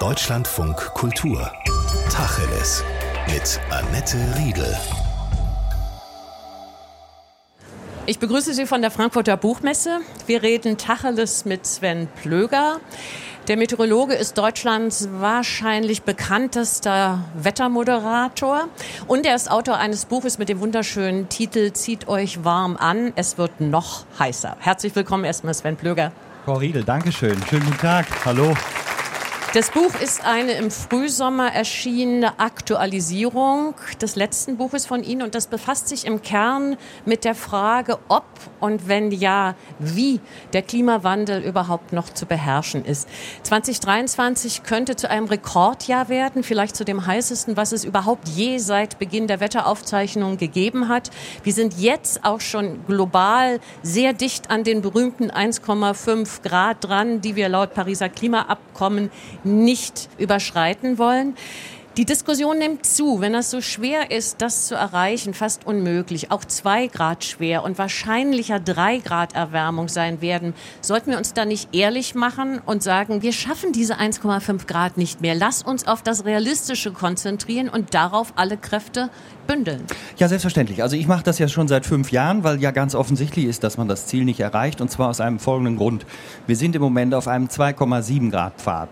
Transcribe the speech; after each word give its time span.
Deutschlandfunk 0.00 0.76
Kultur. 0.94 1.50
Tacheles. 2.08 2.84
Mit 3.26 3.60
Annette 3.68 4.16
Riedel. 4.36 4.76
Ich 8.06 8.20
begrüße 8.20 8.54
Sie 8.54 8.66
von 8.66 8.80
der 8.80 8.92
Frankfurter 8.92 9.36
Buchmesse. 9.36 9.98
Wir 10.28 10.44
reden 10.44 10.78
Tacheles 10.78 11.44
mit 11.46 11.66
Sven 11.66 12.06
Plöger. 12.22 12.78
Der 13.48 13.56
Meteorologe 13.56 14.14
ist 14.14 14.38
Deutschlands 14.38 15.08
wahrscheinlich 15.14 16.02
bekanntester 16.02 17.24
Wettermoderator 17.34 18.68
und 19.08 19.26
er 19.26 19.34
ist 19.34 19.50
Autor 19.50 19.78
eines 19.78 20.04
Buches 20.04 20.38
mit 20.38 20.48
dem 20.48 20.60
wunderschönen 20.60 21.28
Titel 21.28 21.72
Zieht 21.72 22.06
euch 22.06 22.44
warm 22.44 22.76
an, 22.76 23.12
es 23.16 23.36
wird 23.36 23.60
noch 23.60 24.06
heißer. 24.16 24.58
Herzlich 24.60 24.94
willkommen 24.94 25.24
erstmal 25.24 25.54
Sven 25.54 25.76
Plöger. 25.76 26.12
Frau 26.44 26.54
Riedel, 26.54 26.84
Dankeschön. 26.84 27.36
Schönen 27.50 27.64
guten 27.64 27.78
Tag. 27.78 28.06
Hallo. 28.24 28.54
Das 29.54 29.70
Buch 29.70 29.94
ist 30.02 30.26
eine 30.26 30.52
im 30.52 30.70
Frühsommer 30.70 31.50
erschienene 31.50 32.38
Aktualisierung 32.38 33.74
des 33.98 34.14
letzten 34.14 34.58
Buches 34.58 34.84
von 34.84 35.02
Ihnen 35.02 35.22
und 35.22 35.34
das 35.34 35.46
befasst 35.46 35.88
sich 35.88 36.04
im 36.04 36.20
Kern 36.20 36.76
mit 37.06 37.24
der 37.24 37.34
Frage, 37.34 37.98
ob 38.08 38.24
und 38.60 38.88
wenn 38.88 39.10
ja, 39.10 39.54
wie 39.78 40.20
der 40.52 40.60
Klimawandel 40.60 41.42
überhaupt 41.42 41.94
noch 41.94 42.10
zu 42.10 42.26
beherrschen 42.26 42.84
ist. 42.84 43.08
2023 43.44 44.64
könnte 44.64 44.96
zu 44.96 45.08
einem 45.08 45.26
Rekordjahr 45.26 46.10
werden, 46.10 46.42
vielleicht 46.42 46.76
zu 46.76 46.84
dem 46.84 47.06
heißesten, 47.06 47.56
was 47.56 47.72
es 47.72 47.84
überhaupt 47.84 48.28
je 48.28 48.58
seit 48.58 48.98
Beginn 48.98 49.28
der 49.28 49.40
Wetteraufzeichnungen 49.40 50.36
gegeben 50.36 50.88
hat. 50.88 51.10
Wir 51.42 51.54
sind 51.54 51.78
jetzt 51.78 52.22
auch 52.22 52.42
schon 52.42 52.84
global 52.86 53.60
sehr 53.82 54.12
dicht 54.12 54.50
an 54.50 54.62
den 54.62 54.82
berühmten 54.82 55.30
1,5 55.30 56.42
Grad 56.42 56.84
dran, 56.84 57.22
die 57.22 57.34
wir 57.34 57.48
laut 57.48 57.72
Pariser 57.72 58.10
Klimaabkommen 58.10 59.10
nicht 59.44 60.08
überschreiten 60.18 60.98
wollen. 60.98 61.34
Die 61.98 62.04
Diskussion 62.04 62.58
nimmt 62.58 62.86
zu. 62.86 63.20
Wenn 63.20 63.32
das 63.32 63.50
so 63.50 63.60
schwer 63.60 64.12
ist, 64.12 64.40
das 64.40 64.68
zu 64.68 64.76
erreichen, 64.76 65.34
fast 65.34 65.66
unmöglich, 65.66 66.30
auch 66.30 66.44
zwei 66.44 66.86
Grad 66.86 67.24
schwer 67.24 67.64
und 67.64 67.76
wahrscheinlicher 67.76 68.60
drei 68.60 68.98
Grad 68.98 69.34
Erwärmung 69.34 69.88
sein 69.88 70.20
werden, 70.20 70.54
sollten 70.80 71.10
wir 71.10 71.18
uns 71.18 71.34
da 71.34 71.44
nicht 71.44 71.74
ehrlich 71.74 72.14
machen 72.14 72.60
und 72.64 72.84
sagen, 72.84 73.22
wir 73.22 73.32
schaffen 73.32 73.72
diese 73.72 73.98
1,5 73.98 74.68
Grad 74.68 74.96
nicht 74.96 75.22
mehr. 75.22 75.34
Lass 75.34 75.64
uns 75.64 75.88
auf 75.88 76.02
das 76.02 76.24
Realistische 76.24 76.92
konzentrieren 76.92 77.68
und 77.68 77.94
darauf 77.94 78.32
alle 78.36 78.56
Kräfte 78.56 79.10
bündeln. 79.48 79.82
Ja, 80.18 80.28
selbstverständlich. 80.28 80.84
Also 80.84 80.94
ich 80.94 81.08
mache 81.08 81.24
das 81.24 81.40
ja 81.40 81.48
schon 81.48 81.66
seit 81.66 81.84
fünf 81.84 82.12
Jahren, 82.12 82.44
weil 82.44 82.60
ja 82.60 82.70
ganz 82.70 82.94
offensichtlich 82.94 83.46
ist, 83.46 83.64
dass 83.64 83.76
man 83.76 83.88
das 83.88 84.06
Ziel 84.06 84.24
nicht 84.24 84.38
erreicht. 84.38 84.80
Und 84.80 84.88
zwar 84.88 85.08
aus 85.08 85.20
einem 85.20 85.40
folgenden 85.40 85.74
Grund. 85.74 86.06
Wir 86.46 86.54
sind 86.54 86.76
im 86.76 86.82
Moment 86.82 87.12
auf 87.12 87.26
einem 87.26 87.48
2,7 87.48 88.30
Grad 88.30 88.60
Pfad. 88.60 88.90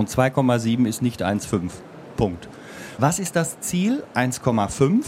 Und 0.00 0.08
2,7 0.08 0.88
ist 0.88 1.02
nicht 1.02 1.22
1,5. 1.22 1.72
Punkt. 2.16 2.48
Was 2.96 3.18
ist 3.18 3.36
das 3.36 3.60
Ziel? 3.60 4.02
1,5 4.14 5.04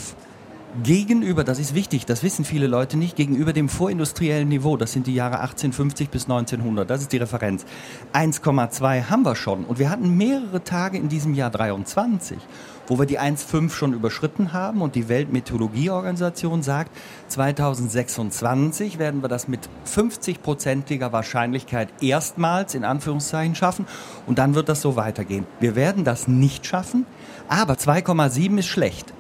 gegenüber, 0.83 1.45
das 1.45 1.59
ist 1.59 1.75
wichtig, 1.75 2.05
das 2.05 2.23
wissen 2.23 2.45
viele 2.45 2.67
Leute 2.67 2.99
nicht, 2.99 3.17
gegenüber 3.17 3.55
dem 3.55 3.71
vorindustriellen 3.71 4.49
Niveau, 4.49 4.77
das 4.77 4.93
sind 4.93 5.07
die 5.07 5.15
Jahre 5.15 5.41
1850 5.41 6.11
bis 6.11 6.25
1900, 6.25 6.89
das 6.89 7.03
ist 7.03 7.12
die 7.12 7.19
Referenz. 7.19 7.65
1,2 8.12 9.09
haben 9.09 9.25
wir 9.25 9.37
schon 9.37 9.65
und 9.65 9.79
wir 9.79 9.91
hatten 9.91 10.17
mehrere 10.17 10.62
Tage 10.62 10.99
in 10.99 11.09
diesem 11.09 11.34
Jahr 11.34 11.51
23, 11.51 12.39
wo 12.88 12.98
wir 12.98 13.06
die 13.06 13.20
1,5 13.20 13.70
schon 13.70 13.92
überschritten 13.92 14.52
haben 14.52 14.83
und 14.83 14.94
die 14.94 15.08
Weltmeteorologieorganisation 15.08 16.62
sagt, 16.62 16.91
2026 17.28 18.98
werden 18.98 19.22
wir 19.22 19.28
das 19.28 19.48
mit 19.48 19.61
50-prozentiger 19.86 21.12
Wahrscheinlichkeit 21.12 21.88
erstmals 22.00 22.75
in 22.75 22.84
Anführungszeichen 22.84 23.55
schaffen 23.55 23.86
und 24.27 24.38
dann 24.38 24.55
wird 24.55 24.69
das 24.69 24.83
so 24.83 24.97
weitergehen. 24.97 25.47
Wir 25.60 25.77
werden 25.77 26.05
das 26.05 26.28
nicht 26.28 26.66
schaffen, 26.66 27.06
aber 27.48 27.75
2,7 27.75 28.58
ist 28.58 28.66
schlecht. 28.66 29.12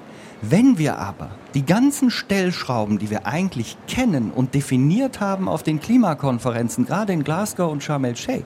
Wenn 0.44 0.76
wir 0.76 0.98
aber 0.98 1.30
die 1.54 1.64
ganzen 1.64 2.10
Stellschrauben, 2.10 2.98
die 2.98 3.10
wir 3.10 3.26
eigentlich 3.26 3.76
kennen 3.86 4.32
und 4.32 4.54
definiert 4.54 5.20
haben 5.20 5.48
auf 5.48 5.62
den 5.62 5.78
Klimakonferenzen, 5.78 6.84
gerade 6.84 7.12
in 7.12 7.22
Glasgow 7.22 7.70
und 7.70 7.84
Sharm 7.84 8.04
el-Sheikh, 8.04 8.44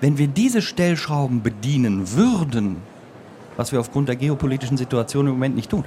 wenn 0.00 0.18
wir 0.18 0.26
diese 0.26 0.60
Stellschrauben 0.60 1.42
bedienen 1.42 2.12
würden, 2.14 2.78
was 3.60 3.72
wir 3.72 3.78
aufgrund 3.78 4.08
der 4.08 4.16
geopolitischen 4.16 4.78
Situation 4.78 5.26
im 5.26 5.34
Moment 5.34 5.54
nicht 5.54 5.70
tun, 5.70 5.84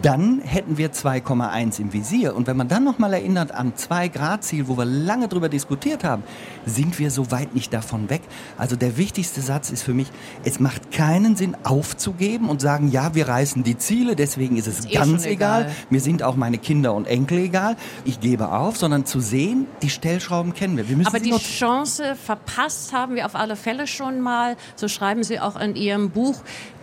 dann 0.00 0.40
hätten 0.40 0.78
wir 0.78 0.92
2,1 0.92 1.80
im 1.80 1.92
Visier. 1.92 2.36
Und 2.36 2.46
wenn 2.46 2.56
man 2.56 2.68
dann 2.68 2.84
nochmal 2.84 3.14
erinnert 3.14 3.50
an 3.50 3.74
2 3.74 4.06
Grad 4.08 4.44
Ziel, 4.44 4.68
wo 4.68 4.78
wir 4.78 4.84
lange 4.84 5.26
darüber 5.26 5.48
diskutiert 5.48 6.04
haben, 6.04 6.22
sind 6.66 7.00
wir 7.00 7.10
so 7.10 7.32
weit 7.32 7.52
nicht 7.52 7.72
davon 7.72 8.10
weg. 8.10 8.22
Also 8.56 8.76
der 8.76 8.96
wichtigste 8.96 9.40
Satz 9.40 9.70
ist 9.70 9.82
für 9.82 9.92
mich, 9.92 10.06
es 10.44 10.60
macht 10.60 10.92
keinen 10.92 11.34
Sinn 11.34 11.56
aufzugeben 11.64 12.48
und 12.48 12.60
sagen, 12.60 12.92
ja, 12.92 13.16
wir 13.16 13.26
reißen 13.26 13.64
die 13.64 13.76
Ziele, 13.76 14.14
deswegen 14.14 14.56
ist 14.56 14.68
es 14.68 14.78
ist 14.78 14.90
eh 14.90 14.94
ganz 14.94 15.26
eh 15.26 15.30
egal. 15.30 15.62
egal. 15.62 15.74
Mir 15.90 16.00
sind 16.00 16.22
auch 16.22 16.36
meine 16.36 16.58
Kinder 16.58 16.94
und 16.94 17.08
Enkel 17.08 17.38
egal. 17.38 17.74
Ich 18.04 18.20
gebe 18.20 18.52
auf, 18.52 18.76
sondern 18.76 19.04
zu 19.04 19.18
sehen, 19.18 19.66
die 19.82 19.90
Stellschrauben 19.90 20.54
kennen 20.54 20.76
wir. 20.76 20.88
wir 20.88 21.04
Aber 21.04 21.18
die 21.18 21.32
Chance 21.32 22.14
verpasst 22.14 22.92
haben 22.92 23.16
wir 23.16 23.26
auf 23.26 23.34
alle 23.34 23.56
Fälle 23.56 23.88
schon 23.88 24.20
mal. 24.20 24.56
So 24.76 24.86
schreiben 24.86 25.24
Sie 25.24 25.40
auch 25.40 25.60
in 25.60 25.74
Ihrem 25.74 26.10
Buch, 26.10 26.36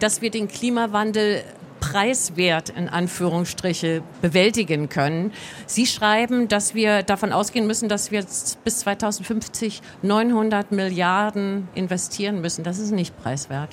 dass 0.03 0.21
wir 0.21 0.31
den 0.31 0.49
Klimawandel 0.49 1.43
preiswert 1.79 2.69
in 2.69 2.89
Anführungsstriche 2.89 4.03
bewältigen 4.21 4.89
können. 4.89 5.31
Sie 5.65 5.85
schreiben, 5.85 6.49
dass 6.49 6.75
wir 6.75 7.03
davon 7.03 7.31
ausgehen 7.31 7.67
müssen, 7.67 7.87
dass 7.87 8.11
wir 8.11 8.25
bis 8.65 8.79
2050 8.79 9.81
900 10.01 10.73
Milliarden 10.73 11.69
investieren 11.73 12.41
müssen. 12.41 12.65
Das 12.65 12.79
ist 12.79 12.91
nicht 12.91 13.17
preiswert. 13.21 13.69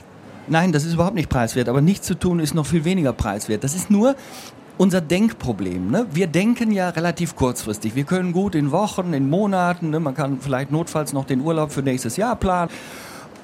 Nein, 0.47 0.71
das 0.71 0.85
ist 0.85 0.95
überhaupt 0.95 1.17
nicht 1.17 1.29
preiswert. 1.29 1.69
Aber 1.69 1.81
nichts 1.81 2.07
zu 2.07 2.15
tun 2.15 2.39
ist 2.39 2.55
noch 2.55 2.67
viel 2.67 2.85
weniger 2.85 3.13
preiswert. 3.13 3.65
Das 3.65 3.75
ist 3.75 3.91
nur 3.91 4.15
unser 4.79 5.01
Denkproblem. 5.01 5.91
Ne? 5.91 6.07
Wir 6.13 6.29
denken 6.29 6.71
ja 6.71 6.91
relativ 6.91 7.35
kurzfristig. 7.35 7.97
Wir 7.97 8.05
können 8.05 8.33
gut 8.33 8.55
in 8.55 8.71
Wochen, 8.71 9.13
in 9.15 9.29
Monaten, 9.29 9.91
ne? 9.91 9.99
man 9.99 10.15
kann 10.15 10.41
vielleicht 10.41 10.71
notfalls 10.71 11.13
noch 11.13 11.25
den 11.25 11.41
Urlaub 11.41 11.73
für 11.73 11.83
nächstes 11.83 12.17
Jahr 12.17 12.37
planen. 12.37 12.71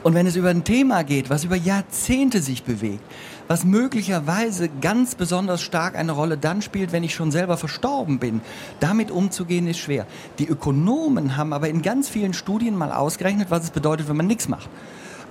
Und 0.06 0.14
wenn 0.14 0.28
es 0.28 0.36
über 0.36 0.50
ein 0.50 0.62
Thema 0.62 1.02
geht, 1.02 1.30
was 1.30 1.42
über 1.42 1.56
Jahrzehnte 1.56 2.40
sich 2.40 2.62
bewegt, 2.62 3.02
was 3.48 3.64
möglicherweise 3.64 4.68
ganz 4.80 5.16
besonders 5.16 5.62
stark 5.62 5.96
eine 5.96 6.12
Rolle 6.12 6.38
dann 6.38 6.62
spielt, 6.62 6.92
wenn 6.92 7.02
ich 7.02 7.12
schon 7.12 7.32
selber 7.32 7.56
verstorben 7.56 8.20
bin. 8.20 8.40
Damit 8.78 9.10
umzugehen 9.10 9.66
ist 9.66 9.80
schwer. 9.80 10.06
Die 10.38 10.46
Ökonomen 10.46 11.36
haben 11.36 11.52
aber 11.52 11.68
in 11.68 11.82
ganz 11.82 12.08
vielen 12.08 12.34
Studien 12.34 12.76
mal 12.76 12.92
ausgerechnet, 12.92 13.50
was 13.50 13.64
es 13.64 13.70
bedeutet, 13.72 14.08
wenn 14.08 14.16
man 14.16 14.28
nichts 14.28 14.46
macht. 14.46 14.70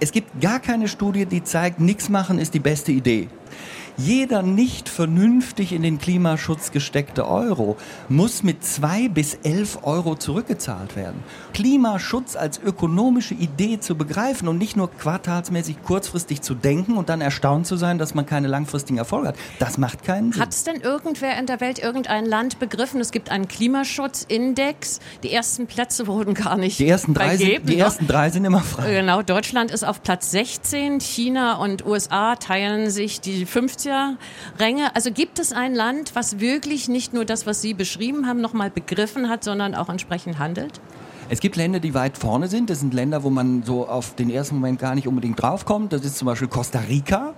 Es 0.02 0.12
gibt 0.12 0.41
gar 0.41 0.59
keine 0.59 0.90
Studie, 0.90 1.25
die 1.25 1.42
zeigt, 1.42 1.80
nichts 1.80 2.09
machen 2.09 2.38
ist 2.38 2.53
die 2.53 2.59
beste 2.59 2.92
Idee. 2.92 3.30
Jeder 3.97 4.41
nicht 4.41 4.89
vernünftig 4.89 5.72
in 5.72 5.81
den 5.81 6.00
Klimaschutz 6.00 6.72
gesteckte 6.72 7.28
Euro 7.28 7.78
muss 8.09 8.44
mit 8.44 8.63
zwei 8.66 9.07
bis 9.07 9.35
elf 9.44 9.79
Euro 9.83 10.16
zurückgezahlt 10.16 10.97
werden. 10.97 11.23
Klimaschutz 11.53 12.35
als 12.35 12.59
ökonomische 12.59 13.35
Idee 13.35 13.79
zu 13.79 13.95
begreifen 13.95 14.50
und 14.50 14.57
nicht 14.57 14.75
nur 14.75 14.91
quartalsmäßig 14.91 15.81
kurzfristig 15.83 16.41
zu 16.41 16.56
denken 16.56 16.97
und 16.97 17.07
dann 17.07 17.22
erstaunt 17.22 17.67
zu 17.67 17.78
sein, 17.78 17.97
dass 17.97 18.13
man 18.13 18.25
keine 18.25 18.50
langfristigen 18.50 18.97
Erfolge 18.97 19.29
hat, 19.29 19.35
das 19.59 19.78
macht 19.78 20.03
keinen 20.03 20.33
Sinn. 20.33 20.41
Hat 20.41 20.50
es 20.50 20.66
denn 20.66 20.81
irgendwer 20.81 21.39
in 21.39 21.45
der 21.45 21.62
Welt, 21.62 21.79
irgendein 21.79 22.25
Land 22.25 22.59
begriffen? 22.59 23.00
Es 23.00 23.12
gibt 23.12 23.31
einen 23.31 23.47
Klimaschutzindex. 23.47 25.00
Die 25.23 25.31
ersten 25.31 25.67
Plätze 25.67 26.07
wurden 26.07 26.33
gar 26.33 26.57
nicht 26.57 26.79
die 26.79 26.88
ersten 26.88 27.13
drei. 27.13 27.38
Sind, 27.38 27.69
die 27.69 27.79
ersten 27.79 28.07
drei 28.07 28.29
sind 28.29 28.44
immer 28.44 28.62
frei. 28.62 28.94
Genau, 28.94 29.22
Deutschland 29.22 29.72
ist 29.72 29.85
auf 29.85 30.03
Platz 30.03 30.31
16. 30.31 31.00
China 31.00 31.56
und 31.56 31.85
USA 31.85 32.35
teilen 32.35 32.89
sich 32.89 33.22
die 33.22 33.45
15 33.85 34.18
Ränge. 34.59 34.96
Also 34.96 35.12
gibt 35.12 35.40
es 35.40 35.53
ein 35.53 35.73
Land, 35.73 36.16
was 36.16 36.40
wirklich 36.40 36.88
nicht 36.88 37.13
nur 37.13 37.25
das, 37.25 37.46
was 37.46 37.62
Sie 37.62 37.73
beschrieben 37.73 38.28
haben, 38.28 38.41
nochmal 38.41 38.69
begriffen 38.69 39.29
hat, 39.29 39.44
sondern 39.44 39.75
auch 39.75 39.90
entsprechend 39.90 40.40
handelt? 40.40 40.81
Es 41.29 41.40
gibt 41.40 41.56
Länder, 41.56 41.79
die 41.79 41.94
weit 41.94 42.18
vorne 42.18 42.47
sind. 42.47 42.69
Das 42.69 42.79
sind 42.79 42.94
Länder, 42.94 43.24
wo 43.24 43.29
man 43.29 43.63
so 43.63 43.88
auf 43.88 44.16
den 44.16 44.29
ersten 44.29 44.56
Moment 44.56 44.79
gar 44.79 44.95
nicht 44.95 45.07
unbedingt 45.07 45.41
draufkommt. 45.41 45.94
Das 45.94 46.03
ist 46.03 46.18
zum 46.18 46.27
Beispiel 46.27 46.48
Costa 46.48 46.80
Rica. 46.80 47.33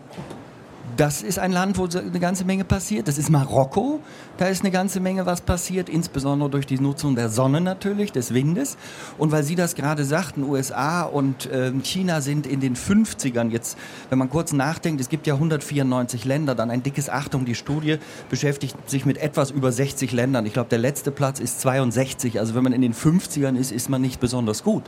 Das 0.97 1.21
ist 1.21 1.37
ein 1.37 1.51
Land, 1.51 1.77
wo 1.77 1.85
eine 1.85 2.19
ganze 2.19 2.43
Menge 2.43 2.63
passiert. 2.63 3.07
Das 3.07 3.19
ist 3.19 3.29
Marokko. 3.29 3.99
Da 4.37 4.47
ist 4.47 4.61
eine 4.63 4.71
ganze 4.71 4.99
Menge 4.99 5.27
was 5.27 5.41
passiert, 5.41 5.89
insbesondere 5.89 6.49
durch 6.49 6.65
die 6.65 6.79
Nutzung 6.79 7.15
der 7.15 7.29
Sonne 7.29 7.61
natürlich, 7.61 8.11
des 8.11 8.33
Windes. 8.33 8.77
Und 9.19 9.31
weil 9.31 9.43
Sie 9.43 9.53
das 9.53 9.75
gerade 9.75 10.03
sagten, 10.05 10.41
USA 10.41 11.03
und 11.03 11.45
äh, 11.51 11.71
China 11.83 12.21
sind 12.21 12.47
in 12.47 12.61
den 12.61 12.75
50ern 12.75 13.51
jetzt, 13.51 13.77
wenn 14.09 14.17
man 14.17 14.31
kurz 14.31 14.53
nachdenkt, 14.53 14.99
es 14.99 15.07
gibt 15.07 15.27
ja 15.27 15.35
194 15.35 16.25
Länder, 16.25 16.55
dann 16.55 16.71
ein 16.71 16.81
dickes 16.81 17.09
Achtung, 17.09 17.45
die 17.45 17.53
Studie 17.53 17.97
beschäftigt 18.31 18.75
sich 18.89 19.05
mit 19.05 19.19
etwas 19.19 19.51
über 19.51 19.71
60 19.71 20.11
Ländern. 20.13 20.47
Ich 20.47 20.53
glaube, 20.53 20.69
der 20.69 20.79
letzte 20.79 21.11
Platz 21.11 21.39
ist 21.39 21.61
62. 21.61 22.39
Also 22.39 22.55
wenn 22.55 22.63
man 22.63 22.73
in 22.73 22.81
den 22.81 22.95
50ern 22.95 23.55
ist, 23.55 23.71
ist 23.71 23.87
man 23.87 24.01
nicht 24.01 24.19
besonders 24.19 24.63
gut. 24.63 24.85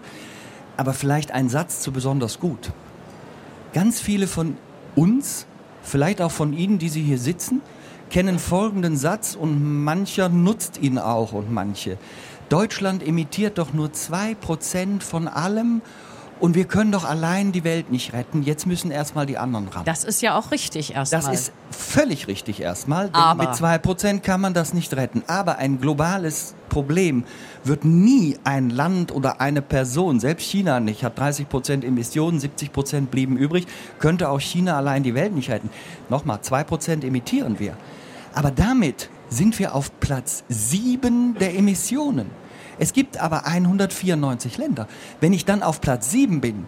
Aber 0.75 0.93
vielleicht 0.93 1.31
ein 1.33 1.49
Satz 1.49 1.81
zu 1.81 1.91
besonders 1.91 2.39
gut. 2.39 2.71
Ganz 3.73 4.01
viele 4.01 4.25
von 4.25 4.57
uns 4.95 5.45
vielleicht 5.83 6.21
auch 6.21 6.31
von 6.31 6.53
Ihnen, 6.53 6.79
die 6.79 6.89
Sie 6.89 7.01
hier 7.03 7.17
sitzen, 7.19 7.61
kennen 8.09 8.39
folgenden 8.39 8.97
Satz 8.97 9.35
und 9.35 9.83
mancher 9.83 10.29
nutzt 10.29 10.79
ihn 10.81 10.97
auch 10.97 11.31
und 11.33 11.51
manche. 11.51 11.97
Deutschland 12.49 13.05
emittiert 13.05 13.57
doch 13.59 13.73
nur 13.73 13.89
2% 13.89 15.01
von 15.01 15.27
allem 15.27 15.81
Und 16.39 16.55
wir 16.55 16.63
können 16.63 16.93
doch 16.93 17.03
allein 17.03 17.51
die 17.51 17.65
Welt 17.65 17.91
nicht 17.91 18.13
retten. 18.13 18.43
Jetzt 18.43 18.65
müssen 18.65 18.91
erstmal 18.91 19.25
die 19.25 19.37
anderen 19.37 19.67
ran. 19.67 19.83
Das 19.83 20.05
ist 20.05 20.21
ja 20.21 20.37
auch 20.39 20.51
richtig 20.51 20.95
erstmal. 20.95 21.21
Das 21.21 21.33
ist 21.33 21.51
völlig 21.69 22.27
richtig 22.27 22.61
erstmal. 22.61 23.07
Denn 23.07 23.15
Aber- 23.15 23.43
mit 23.43 23.55
zwei 23.55 23.77
Prozent 23.77 24.23
kann 24.23 24.39
man 24.39 24.53
das 24.53 24.73
nicht 24.73 24.93
retten. 24.93 25.21
Aber 25.27 25.57
ein 25.57 25.81
globales 25.81 26.55
Problem 26.69 27.23
wird 27.63 27.83
nie 27.83 28.37
ein 28.43 28.69
Land 28.69 29.11
oder 29.11 29.41
eine 29.41 29.61
Person, 29.61 30.19
selbst 30.19 30.45
China 30.45 30.79
nicht, 30.79 31.03
hat 31.03 31.19
30 31.19 31.49
Prozent 31.49 31.83
Emissionen, 31.83 32.39
70 32.39 32.71
Prozent 32.71 33.11
blieben 33.11 33.37
übrig, 33.37 33.67
könnte 33.99 34.29
auch 34.29 34.39
China 34.39 34.77
allein 34.77 35.03
die 35.03 35.15
Welt 35.15 35.33
nicht 35.35 35.49
retten. 35.49 35.69
Nochmal, 36.09 36.41
zwei 36.41 36.63
Prozent 36.63 37.03
emittieren 37.03 37.59
wir. 37.59 37.75
Aber 38.33 38.51
damit 38.51 39.09
sind 39.29 39.59
wir 39.59 39.75
auf 39.75 39.99
Platz 39.99 40.43
sieben 40.47 41.35
der 41.39 41.55
Emissionen. 41.55 42.27
Es 42.77 42.93
gibt 42.93 43.17
aber 43.17 43.45
194 43.45 44.57
Länder. 44.57 44.87
Wenn 45.19 45.33
ich 45.33 45.45
dann 45.45 45.63
auf 45.63 45.81
Platz 45.81 46.11
sieben 46.11 46.39
bin, 46.39 46.65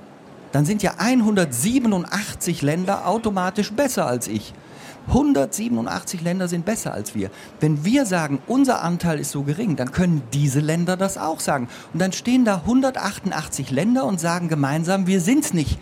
dann 0.51 0.65
sind 0.65 0.83
ja 0.83 0.95
187 0.97 2.62
Länder 2.62 3.07
automatisch 3.07 3.71
besser 3.71 4.06
als 4.06 4.27
ich. 4.27 4.54
187 5.07 6.21
Länder 6.21 6.48
sind 6.48 6.65
besser 6.65 6.94
als 6.94 7.15
wir. 7.15 7.31
Wenn 7.59 7.83
wir 7.83 8.06
sagen, 8.06 8.39
unser 8.48 8.81
Anteil 8.81 9.19
ist 9.19 9.31
so 9.31 9.44
gering, 9.44 9.75
dann 9.75 9.92
können 9.92 10.21
diese 10.33 10.59
Länder 10.59 10.98
das 10.98 11.18
auch 11.18 11.39
sagen. 11.39 11.68
Und 11.94 12.01
dann 12.01 12.12
stehen 12.12 12.45
da 12.45 12.57
188 12.57 13.71
Länder 13.71 14.06
und 14.06 14.19
sagen 14.19 14.48
gemeinsam, 14.48 15.07
wir 15.07 15.21
sind's 15.21 15.53
nicht. 15.53 15.80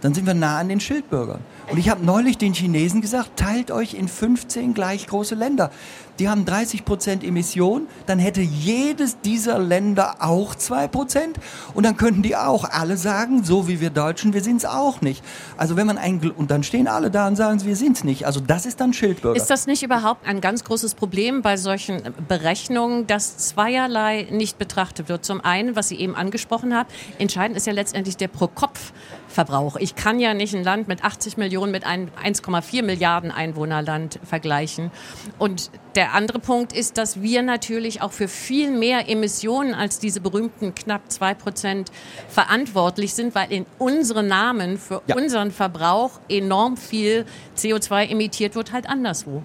Dann 0.00 0.14
sind 0.14 0.26
wir 0.26 0.34
nah 0.34 0.58
an 0.58 0.68
den 0.68 0.80
Schildbürgern. 0.80 1.40
Und 1.70 1.76
ich 1.76 1.90
habe 1.90 2.04
neulich 2.04 2.38
den 2.38 2.54
Chinesen 2.54 3.02
gesagt, 3.02 3.36
teilt 3.36 3.70
euch 3.70 3.92
in 3.92 4.08
15 4.08 4.72
gleich 4.72 5.06
große 5.06 5.34
Länder. 5.34 5.70
Die 6.18 6.28
haben 6.28 6.44
30 6.44 6.84
Prozent 6.84 7.22
Emission, 7.22 7.86
dann 8.06 8.18
hätte 8.18 8.40
jedes 8.40 9.20
dieser 9.20 9.60
Länder 9.60 10.16
auch 10.18 10.56
2 10.56 10.88
Prozent 10.88 11.38
und 11.74 11.84
dann 11.84 11.96
könnten 11.96 12.22
die 12.22 12.34
auch 12.34 12.64
alle 12.64 12.96
sagen, 12.96 13.44
so 13.44 13.68
wie 13.68 13.80
wir 13.80 13.90
Deutschen, 13.90 14.32
wir 14.32 14.42
sind's 14.42 14.64
auch 14.64 15.00
nicht. 15.00 15.22
Also 15.56 15.76
wenn 15.76 15.86
man 15.86 15.96
ein, 15.96 16.18
und 16.36 16.50
dann 16.50 16.64
stehen 16.64 16.88
alle 16.88 17.12
da 17.12 17.28
und 17.28 17.36
sagen, 17.36 17.62
wir 17.64 17.76
sind's 17.76 18.02
nicht. 18.02 18.26
Also 18.26 18.40
das 18.40 18.66
ist 18.66 18.80
dann 18.80 18.92
Schildbürger. 18.92 19.36
Ist 19.36 19.48
das 19.48 19.68
nicht 19.68 19.84
überhaupt 19.84 20.26
ein 20.26 20.40
ganz 20.40 20.64
großes 20.64 20.96
Problem 20.96 21.42
bei 21.42 21.56
solchen 21.56 22.02
Berechnungen, 22.26 23.06
dass 23.06 23.36
zweierlei 23.36 24.26
nicht 24.32 24.58
betrachtet 24.58 25.08
wird? 25.08 25.24
Zum 25.24 25.40
einen, 25.40 25.76
was 25.76 25.88
Sie 25.88 26.00
eben 26.00 26.16
angesprochen 26.16 26.74
haben, 26.74 26.88
entscheidend 27.18 27.56
ist 27.56 27.68
ja 27.68 27.72
letztendlich 27.72 28.16
der 28.16 28.28
Pro-Kopf-Verbrauch. 28.28 29.76
Ich 29.76 29.94
kann 29.94 30.18
ja 30.18 30.34
nicht 30.34 30.56
ein 30.56 30.64
Land 30.64 30.88
mit 30.88 31.04
80 31.04 31.36
Millionen 31.36 31.57
mit 31.66 31.84
einem 31.84 32.08
1,4 32.24 32.82
Milliarden 32.82 33.30
Einwohnerland 33.30 34.18
vergleichen. 34.24 34.90
Und 35.38 35.70
der 35.96 36.14
andere 36.14 36.38
Punkt 36.38 36.72
ist, 36.72 36.96
dass 36.96 37.20
wir 37.20 37.42
natürlich 37.42 38.00
auch 38.02 38.12
für 38.12 38.28
viel 38.28 38.70
mehr 38.70 39.08
Emissionen 39.08 39.74
als 39.74 39.98
diese 39.98 40.20
berühmten 40.20 40.74
knapp 40.74 41.10
zwei 41.10 41.34
Prozent 41.34 41.90
verantwortlich 42.28 43.14
sind, 43.14 43.34
weil 43.34 43.50
in 43.52 43.66
unseren 43.78 44.28
Namen 44.28 44.78
für 44.78 45.02
Ja. 45.06 45.16
unseren 45.16 45.50
Verbrauch 45.50 46.20
enorm 46.28 46.76
viel 46.76 47.24
CO2 47.56 48.06
emittiert 48.10 48.54
wird, 48.54 48.72
halt 48.72 48.88
anderswo. 48.88 49.42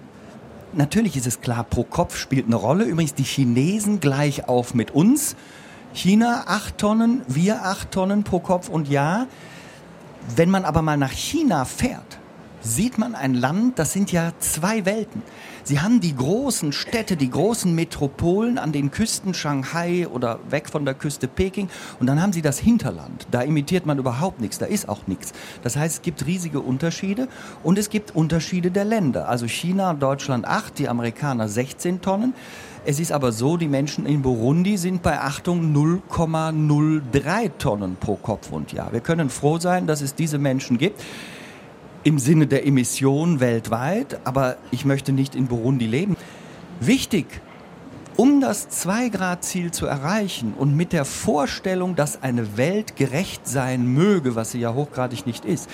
Natürlich 0.72 1.16
ist 1.16 1.26
es 1.26 1.40
klar, 1.40 1.64
pro 1.64 1.84
Kopf 1.84 2.16
spielt 2.16 2.46
eine 2.46 2.56
Rolle. 2.56 2.84
Übrigens, 2.84 3.14
die 3.14 3.22
Chinesen 3.24 4.00
gleich 4.00 4.48
auf 4.48 4.74
mit 4.74 4.90
uns. 4.92 5.36
China 5.92 6.44
8 6.46 6.78
Tonnen, 6.78 7.22
wir 7.28 7.62
8 7.64 7.92
Tonnen 7.92 8.24
pro 8.24 8.40
Kopf. 8.40 8.68
Und 8.68 8.88
ja, 8.88 9.26
wenn 10.36 10.50
man 10.50 10.64
aber 10.64 10.82
mal 10.82 10.96
nach 10.96 11.12
China 11.12 11.64
fährt, 11.64 12.18
sieht 12.64 12.96
man 12.96 13.14
ein 13.14 13.34
Land, 13.34 13.78
das 13.78 13.92
sind 13.92 14.10
ja 14.10 14.32
zwei 14.38 14.86
Welten. 14.86 15.22
Sie 15.64 15.80
haben 15.80 16.00
die 16.00 16.16
großen 16.16 16.72
Städte, 16.72 17.16
die 17.16 17.30
großen 17.30 17.74
Metropolen 17.74 18.58
an 18.58 18.72
den 18.72 18.90
Küsten 18.90 19.34
Shanghai 19.34 20.08
oder 20.08 20.40
weg 20.48 20.68
von 20.68 20.84
der 20.84 20.94
Küste 20.94 21.28
Peking 21.28 21.68
und 22.00 22.06
dann 22.06 22.20
haben 22.20 22.32
sie 22.32 22.42
das 22.42 22.58
Hinterland. 22.58 23.26
Da 23.30 23.42
imitiert 23.42 23.86
man 23.86 23.98
überhaupt 23.98 24.40
nichts, 24.40 24.58
da 24.58 24.66
ist 24.66 24.88
auch 24.88 25.06
nichts. 25.06 25.32
Das 25.62 25.76
heißt, 25.76 25.96
es 25.96 26.02
gibt 26.02 26.26
riesige 26.26 26.60
Unterschiede 26.60 27.28
und 27.62 27.78
es 27.78 27.90
gibt 27.90 28.14
Unterschiede 28.14 28.70
der 28.70 28.84
Länder. 28.84 29.28
Also 29.28 29.46
China 29.46 29.94
Deutschland 29.94 30.46
8, 30.46 30.78
die 30.78 30.88
Amerikaner 30.88 31.48
16 31.48 32.00
Tonnen. 32.00 32.34
Es 32.86 33.00
ist 33.00 33.12
aber 33.12 33.32
so, 33.32 33.56
die 33.56 33.68
Menschen 33.68 34.04
in 34.04 34.20
Burundi 34.20 34.76
sind 34.76 35.02
bei 35.02 35.18
Achtung 35.18 35.74
0,03 35.74 37.50
Tonnen 37.56 37.96
pro 37.98 38.16
Kopf 38.16 38.52
und 38.52 38.74
Jahr. 38.74 38.92
Wir 38.92 39.00
können 39.00 39.30
froh 39.30 39.58
sein, 39.58 39.86
dass 39.86 40.02
es 40.02 40.14
diese 40.14 40.36
Menschen 40.36 40.76
gibt 40.76 41.02
im 42.02 42.18
Sinne 42.18 42.46
der 42.46 42.66
Emission 42.66 43.40
weltweit, 43.40 44.20
aber 44.24 44.58
ich 44.70 44.84
möchte 44.84 45.12
nicht 45.12 45.34
in 45.34 45.46
Burundi 45.46 45.86
leben. 45.86 46.18
Wichtig, 46.78 47.40
um 48.16 48.40
das 48.40 48.68
2-Grad-Ziel 48.68 49.70
zu 49.72 49.86
erreichen 49.86 50.54
und 50.56 50.76
mit 50.76 50.92
der 50.92 51.04
Vorstellung, 51.04 51.96
dass 51.96 52.22
eine 52.22 52.56
Welt 52.56 52.96
gerecht 52.96 53.46
sein 53.46 53.86
möge, 53.86 54.36
was 54.36 54.52
sie 54.52 54.60
ja 54.60 54.74
hochgradig 54.74 55.26
nicht 55.26 55.44
ist, 55.44 55.68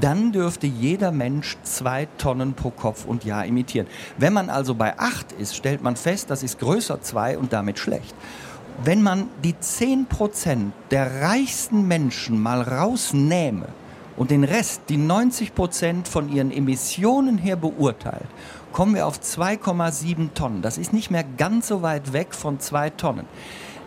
dann 0.00 0.32
dürfte 0.32 0.66
jeder 0.66 1.10
Mensch 1.10 1.56
zwei 1.62 2.06
Tonnen 2.18 2.54
pro 2.54 2.70
Kopf 2.70 3.06
und 3.06 3.24
Jahr 3.24 3.46
emittieren. 3.46 3.86
Wenn 4.18 4.32
man 4.32 4.50
also 4.50 4.74
bei 4.74 4.98
8 4.98 5.32
ist, 5.32 5.56
stellt 5.56 5.82
man 5.82 5.96
fest, 5.96 6.30
das 6.30 6.42
ist 6.42 6.58
größer 6.58 7.00
2 7.00 7.38
und 7.38 7.52
damit 7.52 7.78
schlecht. 7.78 8.14
Wenn 8.84 9.02
man 9.02 9.28
die 9.42 9.54
10% 9.54 10.72
der 10.90 11.22
reichsten 11.22 11.88
Menschen 11.88 12.38
mal 12.38 12.60
rausnähme, 12.60 13.68
und 14.16 14.30
den 14.30 14.44
Rest, 14.44 14.82
die 14.88 14.96
90 14.96 15.54
Prozent 15.54 16.08
von 16.08 16.32
ihren 16.32 16.50
Emissionen 16.50 17.38
her 17.38 17.56
beurteilt, 17.56 18.26
kommen 18.72 18.94
wir 18.94 19.06
auf 19.06 19.18
2,7 19.18 20.34
Tonnen. 20.34 20.62
Das 20.62 20.78
ist 20.78 20.92
nicht 20.92 21.10
mehr 21.10 21.24
ganz 21.36 21.68
so 21.68 21.82
weit 21.82 22.12
weg 22.12 22.34
von 22.34 22.60
zwei 22.60 22.90
Tonnen. 22.90 23.26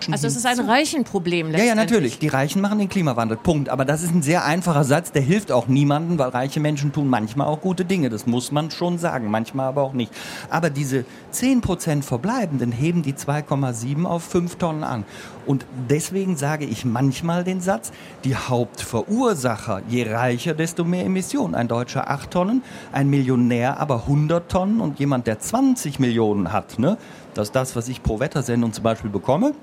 Also 0.09 0.27
es 0.27 0.35
ist 0.35 0.45
ein 0.45 0.59
Reichenproblem 0.59 1.51
Ja, 1.51 1.63
ja, 1.63 1.75
natürlich. 1.75 2.19
Die 2.19 2.27
Reichen 2.27 2.61
machen 2.61 2.79
den 2.79 2.89
Klimawandel. 2.89 3.37
Punkt. 3.37 3.69
Aber 3.69 3.85
das 3.85 4.01
ist 4.01 4.13
ein 4.13 4.21
sehr 4.21 4.45
einfacher 4.45 4.83
Satz, 4.83 5.11
der 5.11 5.21
hilft 5.21 5.51
auch 5.51 5.67
niemandem, 5.67 6.17
weil 6.17 6.29
reiche 6.29 6.59
Menschen 6.59 6.91
tun 6.91 7.07
manchmal 7.07 7.47
auch 7.47 7.61
gute 7.61 7.85
Dinge. 7.85 8.09
Das 8.09 8.25
muss 8.25 8.51
man 8.51 8.71
schon 8.71 8.97
sagen, 8.97 9.29
manchmal 9.29 9.67
aber 9.67 9.83
auch 9.83 9.93
nicht. 9.93 10.11
Aber 10.49 10.69
diese 10.69 11.05
10% 11.33 12.03
Verbleibenden 12.03 12.71
heben 12.71 13.01
die 13.01 13.13
2,7 13.13 14.05
auf 14.05 14.23
5 14.23 14.55
Tonnen 14.55 14.83
an. 14.83 15.03
Und 15.45 15.65
deswegen 15.89 16.37
sage 16.37 16.65
ich 16.65 16.85
manchmal 16.85 17.43
den 17.43 17.59
Satz, 17.59 17.91
die 18.23 18.35
Hauptverursacher, 18.35 19.81
je 19.89 20.03
reicher, 20.03 20.53
desto 20.53 20.83
mehr 20.83 21.05
Emissionen. 21.05 21.55
Ein 21.55 21.67
Deutscher 21.67 22.09
8 22.09 22.31
Tonnen, 22.31 22.61
ein 22.91 23.09
Millionär 23.09 23.79
aber 23.79 24.01
100 24.01 24.49
Tonnen 24.49 24.79
und 24.79 24.99
jemand, 24.99 25.27
der 25.27 25.39
20 25.39 25.99
Millionen 25.99 26.53
hat, 26.53 26.77
ne? 26.77 26.97
Das 27.33 27.49
ist 27.49 27.55
das, 27.55 27.75
was 27.75 27.87
ich 27.87 28.03
pro 28.03 28.19
Wettersendung 28.19 28.73
zum 28.73 28.83
Beispiel 28.83 29.09
bekomme. 29.09 29.53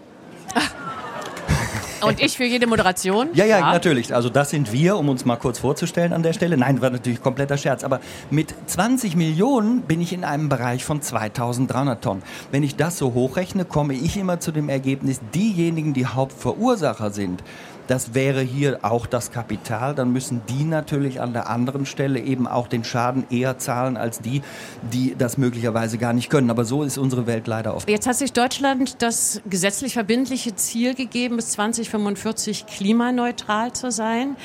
Und 2.02 2.20
ich 2.20 2.37
für 2.37 2.44
jede 2.44 2.66
Moderation? 2.66 3.28
Ja, 3.32 3.44
ja, 3.44 3.60
natürlich. 3.60 4.14
Also 4.14 4.28
das 4.28 4.50
sind 4.50 4.72
wir, 4.72 4.96
um 4.96 5.08
uns 5.08 5.25
mal 5.25 5.37
kurz 5.37 5.58
vorzustellen 5.58 6.12
an 6.12 6.22
der 6.22 6.34
Stelle. 6.34 6.56
Nein, 6.56 6.81
war 6.81 6.90
natürlich 6.90 7.22
kompletter 7.22 7.56
Scherz. 7.56 7.85
Aber 7.85 8.00
mit 8.30 8.54
20 8.66 9.16
Millionen 9.16 9.82
bin 9.82 10.00
ich 10.00 10.12
in 10.12 10.23
einem 10.23 10.49
Bereich 10.49 10.85
von 10.85 11.00
2300 11.00 12.02
Tonnen. 12.02 12.23
Wenn 12.50 12.62
ich 12.62 12.76
das 12.76 12.99
so 12.99 13.14
hochrechne, 13.14 13.64
komme 13.64 13.94
ich 13.94 14.16
immer 14.16 14.40
zu 14.40 14.52
dem 14.52 14.68
Ergebnis, 14.68 15.21
diejenigen, 15.35 15.94
die 15.94 16.06
Hauptverursacher 16.06 17.11
sind, 17.11 17.42
das 17.87 18.14
wäre 18.14 18.40
hier 18.40 18.81
auch 18.83 19.07
das 19.07 19.31
Kapital, 19.31 19.95
dann 19.95 20.12
müssen 20.12 20.43
die 20.49 20.64
natürlich 20.64 21.21
an 21.21 21.33
der 21.33 21.49
anderen 21.49 21.87
Stelle 21.87 22.21
eben 22.21 22.47
auch 22.47 22.69
den 22.69 22.85
Schaden 22.85 23.25
eher 23.31 23.59
zahlen 23.59 23.97
als 23.97 24.21
die, 24.21 24.43
die 24.93 25.14
das 25.16 25.38
möglicherweise 25.38 25.99
gar 25.99 26.12
nicht 26.12 26.31
können. 26.31 26.50
Aber 26.50 26.64
so 26.64 26.83
ist 26.83 26.99
unsere 26.99 27.26
Welt 27.26 27.47
leider 27.47 27.75
oft. 27.75 27.88
Jetzt 27.88 28.07
hat 28.07 28.16
sich 28.16 28.33
Deutschland 28.33 29.02
das 29.02 29.40
gesetzlich 29.49 29.93
verbindliche 29.95 30.55
Ziel 30.55 30.95
gegeben, 30.95 31.37
bis 31.37 31.50
2045 31.50 32.66
klimaneutral 32.66 33.73
zu 33.73 33.90
sein. 33.90 34.37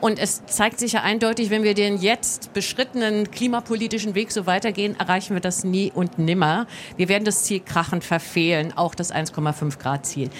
Und 0.00 0.18
es 0.18 0.44
zeigt 0.46 0.78
sich 0.78 0.92
ja 0.92 1.02
eindeutig, 1.02 1.50
wenn 1.50 1.62
wir 1.62 1.74
den 1.74 1.98
jetzt 1.98 2.52
beschrittenen 2.52 3.30
klimapolitischen 3.30 4.14
Weg 4.14 4.32
so 4.32 4.46
weitergehen, 4.46 4.98
erreichen 4.98 5.34
wir 5.34 5.40
das 5.40 5.64
nie 5.64 5.92
und 5.94 6.18
nimmer. 6.18 6.66
Wir 6.96 7.08
werden 7.08 7.24
das 7.24 7.44
Ziel 7.44 7.60
krachend 7.60 8.04
verfehlen, 8.04 8.72
auch 8.76 8.94
das 8.94 9.12
1,5 9.12 9.78
Grad 9.78 10.06
Ziel. 10.06 10.30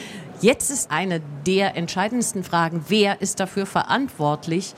Jetzt 0.40 0.70
ist 0.70 0.90
eine 0.90 1.20
der 1.46 1.76
entscheidendsten 1.76 2.44
Fragen, 2.44 2.84
wer 2.88 3.20
ist 3.20 3.40
dafür 3.40 3.66
verantwortlich, 3.66 4.74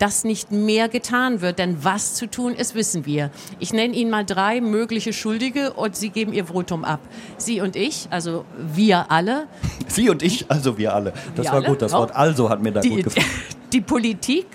dass 0.00 0.24
nicht 0.24 0.50
mehr 0.50 0.88
getan 0.88 1.40
wird. 1.40 1.60
Denn 1.60 1.84
was 1.84 2.14
zu 2.14 2.26
tun 2.28 2.52
ist, 2.52 2.74
wissen 2.74 3.06
wir. 3.06 3.30
Ich 3.60 3.72
nenne 3.72 3.94
Ihnen 3.94 4.10
mal 4.10 4.24
drei 4.24 4.60
mögliche 4.60 5.12
Schuldige 5.12 5.72
und 5.74 5.94
Sie 5.94 6.10
geben 6.10 6.32
Ihr 6.32 6.46
Votum 6.46 6.84
ab. 6.84 6.98
Sie 7.36 7.60
und 7.60 7.76
ich, 7.76 8.08
also 8.10 8.44
wir 8.58 9.10
alle, 9.12 9.46
Sie 9.86 10.10
und 10.10 10.20
ich, 10.22 10.50
also 10.50 10.78
wir 10.78 10.92
alle. 10.94 11.12
Das 11.36 11.46
Wir 11.46 11.52
war 11.52 11.58
alle? 11.60 11.68
gut, 11.68 11.82
das. 11.82 11.92
Wort 11.92 12.14
also 12.14 12.50
hat 12.50 12.60
mir 12.60 12.72
da 12.72 12.80
die, 12.80 12.90
gut 12.90 13.04
gefallen. 13.04 13.26
die 13.72 13.80
Politik 13.80 14.46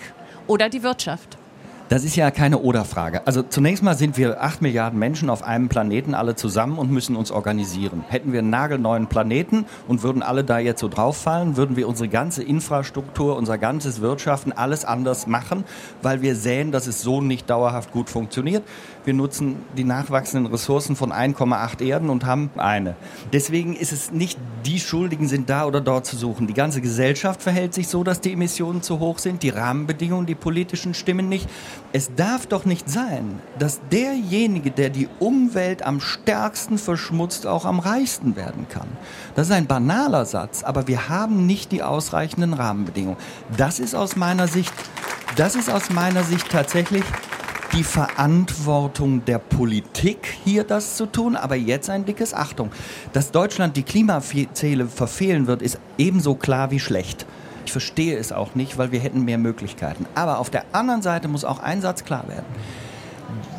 oder 0.46 0.68
die 0.68 0.82
Wirtschaft. 0.82 1.38
Das 1.90 2.04
ist 2.04 2.14
ja 2.14 2.30
keine 2.30 2.58
Oder-Frage. 2.58 3.26
Also 3.26 3.42
zunächst 3.42 3.82
mal 3.82 3.96
sind 3.96 4.16
wir 4.16 4.40
acht 4.40 4.62
Milliarden 4.62 4.96
Menschen 4.96 5.28
auf 5.28 5.42
einem 5.42 5.68
Planeten 5.68 6.14
alle 6.14 6.36
zusammen 6.36 6.78
und 6.78 6.92
müssen 6.92 7.16
uns 7.16 7.32
organisieren. 7.32 8.04
Hätten 8.06 8.32
wir 8.32 8.38
einen 8.38 8.50
nagelneuen 8.50 9.08
Planeten 9.08 9.64
und 9.88 10.04
würden 10.04 10.22
alle 10.22 10.44
da 10.44 10.60
jetzt 10.60 10.78
so 10.78 10.86
drauffallen, 10.86 11.56
würden 11.56 11.74
wir 11.74 11.88
unsere 11.88 12.08
ganze 12.08 12.44
Infrastruktur, 12.44 13.36
unser 13.36 13.58
ganzes 13.58 14.00
Wirtschaften, 14.00 14.52
alles 14.52 14.84
anders 14.84 15.26
machen, 15.26 15.64
weil 16.00 16.22
wir 16.22 16.36
sehen, 16.36 16.70
dass 16.70 16.86
es 16.86 17.02
so 17.02 17.20
nicht 17.20 17.50
dauerhaft 17.50 17.90
gut 17.90 18.08
funktioniert. 18.08 18.62
Wir 19.04 19.14
nutzen 19.14 19.56
die 19.76 19.82
nachwachsenden 19.82 20.52
Ressourcen 20.52 20.94
von 20.94 21.10
1,8 21.10 21.82
Erden 21.82 22.08
und 22.08 22.24
haben 22.24 22.50
eine. 22.56 22.94
Deswegen 23.32 23.74
ist 23.74 23.90
es 23.90 24.12
nicht, 24.12 24.38
die 24.64 24.78
Schuldigen 24.78 25.26
sind 25.26 25.50
da 25.50 25.64
oder 25.64 25.80
dort 25.80 26.06
zu 26.06 26.16
suchen. 26.16 26.46
Die 26.46 26.54
ganze 26.54 26.80
Gesellschaft 26.82 27.42
verhält 27.42 27.74
sich 27.74 27.88
so, 27.88 28.04
dass 28.04 28.20
die 28.20 28.32
Emissionen 28.32 28.80
zu 28.80 29.00
hoch 29.00 29.18
sind, 29.18 29.42
die 29.42 29.48
Rahmenbedingungen, 29.48 30.26
die 30.26 30.36
politischen 30.36 30.94
stimmen 30.94 31.28
nicht. 31.28 31.48
Es 31.92 32.14
darf 32.14 32.46
doch 32.46 32.64
nicht 32.64 32.88
sein, 32.88 33.40
dass 33.58 33.80
derjenige, 33.90 34.70
der 34.70 34.90
die 34.90 35.08
Umwelt 35.18 35.82
am 35.82 36.00
stärksten 36.00 36.78
verschmutzt, 36.78 37.46
auch 37.46 37.64
am 37.64 37.80
reichsten 37.80 38.36
werden 38.36 38.66
kann. 38.68 38.86
Das 39.34 39.48
ist 39.48 39.52
ein 39.52 39.66
banaler 39.66 40.24
Satz, 40.24 40.62
aber 40.62 40.86
wir 40.86 41.08
haben 41.08 41.46
nicht 41.46 41.72
die 41.72 41.82
ausreichenden 41.82 42.54
Rahmenbedingungen. 42.54 43.18
Das 43.56 43.80
ist 43.80 43.94
aus 43.94 44.14
meiner 44.14 44.46
Sicht, 44.46 44.72
das 45.36 45.56
ist 45.56 45.68
aus 45.68 45.90
meiner 45.90 46.22
Sicht 46.22 46.48
tatsächlich 46.48 47.04
die 47.72 47.84
Verantwortung 47.84 49.24
der 49.24 49.38
Politik, 49.38 50.34
hier 50.44 50.64
das 50.64 50.96
zu 50.96 51.06
tun. 51.06 51.36
Aber 51.36 51.56
jetzt 51.56 51.90
ein 51.90 52.04
dickes 52.04 52.34
Achtung. 52.34 52.70
Dass 53.12 53.30
Deutschland 53.30 53.76
die 53.76 53.82
Klimaziele 53.82 54.86
verfehlen 54.86 55.46
wird, 55.46 55.62
ist 55.62 55.78
ebenso 55.98 56.34
klar 56.34 56.70
wie 56.70 56.80
schlecht. 56.80 57.26
Ich 57.64 57.72
verstehe 57.72 58.16
es 58.16 58.32
auch 58.32 58.54
nicht, 58.54 58.78
weil 58.78 58.92
wir 58.92 59.00
hätten 59.00 59.24
mehr 59.24 59.38
Möglichkeiten. 59.38 60.06
Aber 60.14 60.38
auf 60.38 60.50
der 60.50 60.64
anderen 60.72 61.02
Seite 61.02 61.28
muss 61.28 61.44
auch 61.44 61.60
ein 61.60 61.80
Satz 61.80 62.04
klar 62.04 62.28
werden. 62.28 62.46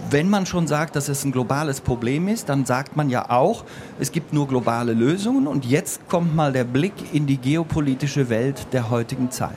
Wenn 0.09 0.29
man 0.29 0.45
schon 0.45 0.67
sagt, 0.67 0.97
dass 0.97 1.07
es 1.07 1.23
ein 1.23 1.31
globales 1.31 1.79
Problem 1.79 2.27
ist, 2.27 2.49
dann 2.49 2.65
sagt 2.65 2.97
man 2.97 3.09
ja 3.09 3.29
auch, 3.29 3.63
es 3.97 4.11
gibt 4.11 4.33
nur 4.33 4.47
globale 4.47 4.93
Lösungen. 4.93 5.47
Und 5.47 5.65
jetzt 5.65 6.09
kommt 6.09 6.35
mal 6.35 6.51
der 6.51 6.65
Blick 6.65 6.93
in 7.13 7.27
die 7.27 7.37
geopolitische 7.37 8.29
Welt 8.29 8.67
der 8.73 8.89
heutigen 8.89 9.31
Zeit. 9.31 9.55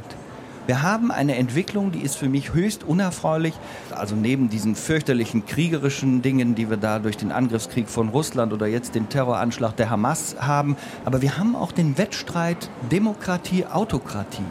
Wir 0.66 0.80
haben 0.80 1.10
eine 1.10 1.36
Entwicklung, 1.36 1.92
die 1.92 2.00
ist 2.00 2.16
für 2.16 2.30
mich 2.30 2.54
höchst 2.54 2.84
unerfreulich. 2.84 3.52
Also 3.90 4.16
neben 4.16 4.48
diesen 4.48 4.76
fürchterlichen 4.76 5.44
kriegerischen 5.44 6.22
Dingen, 6.22 6.54
die 6.54 6.70
wir 6.70 6.78
da 6.78 6.98
durch 6.98 7.18
den 7.18 7.32
Angriffskrieg 7.32 7.88
von 7.88 8.08
Russland 8.08 8.52
oder 8.54 8.66
jetzt 8.66 8.94
den 8.94 9.10
Terroranschlag 9.10 9.76
der 9.76 9.90
Hamas 9.90 10.36
haben. 10.40 10.76
Aber 11.04 11.20
wir 11.20 11.36
haben 11.36 11.54
auch 11.54 11.70
den 11.70 11.98
Wettstreit 11.98 12.70
Demokratie-Autokratie. 12.90 14.42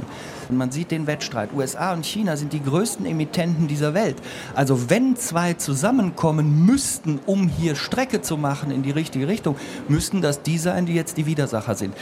Man 0.49 0.71
sieht 0.71 0.91
den 0.91 1.07
Wettstreit. 1.07 1.49
USA 1.51 1.93
und 1.93 2.05
China 2.05 2.37
sind 2.37 2.53
die 2.53 2.61
größten 2.61 3.07
Emittenten 3.07 3.67
dieser 3.67 3.95
Welt. 3.95 4.17
Also 4.53 4.91
wenn 4.91 5.15
zwei 5.15 5.53
zusammenkommen 5.53 6.65
müssten, 6.65 7.19
um 7.25 7.47
hier 7.47 7.75
Strecke 7.75 8.21
zu 8.21 8.37
machen 8.37 8.69
in 8.69 8.83
die 8.83 8.91
richtige 8.91 9.27
Richtung, 9.27 9.55
müssten 9.87 10.21
das 10.21 10.43
die 10.43 10.59
sein, 10.59 10.85
die 10.85 10.93
jetzt 10.93 11.17
die 11.17 11.25
Widersacher 11.25 11.73
sind 11.73 11.95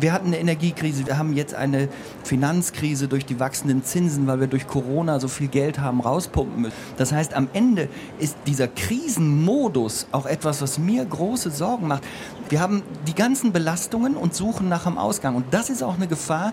wir 0.00 0.12
hatten 0.12 0.28
eine 0.28 0.38
Energiekrise, 0.38 1.06
wir 1.06 1.18
haben 1.18 1.34
jetzt 1.34 1.54
eine 1.54 1.88
Finanzkrise 2.24 3.08
durch 3.08 3.26
die 3.26 3.38
wachsenden 3.38 3.84
Zinsen, 3.84 4.26
weil 4.26 4.40
wir 4.40 4.46
durch 4.46 4.66
Corona 4.66 5.20
so 5.20 5.28
viel 5.28 5.48
Geld 5.48 5.80
haben 5.80 6.00
rauspumpen 6.00 6.62
müssen. 6.62 6.74
Das 6.96 7.12
heißt, 7.12 7.34
am 7.34 7.48
Ende 7.52 7.88
ist 8.18 8.36
dieser 8.46 8.68
Krisenmodus 8.68 10.06
auch 10.12 10.26
etwas, 10.26 10.62
was 10.62 10.78
mir 10.78 11.04
große 11.04 11.50
Sorgen 11.50 11.88
macht. 11.88 12.04
Wir 12.50 12.60
haben 12.60 12.82
die 13.06 13.14
ganzen 13.14 13.52
Belastungen 13.52 14.16
und 14.16 14.34
suchen 14.34 14.68
nach 14.68 14.84
einem 14.84 14.98
Ausgang. 14.98 15.36
Und 15.36 15.54
das 15.54 15.70
ist 15.70 15.84
auch 15.84 15.94
eine 15.94 16.08
Gefahr, 16.08 16.52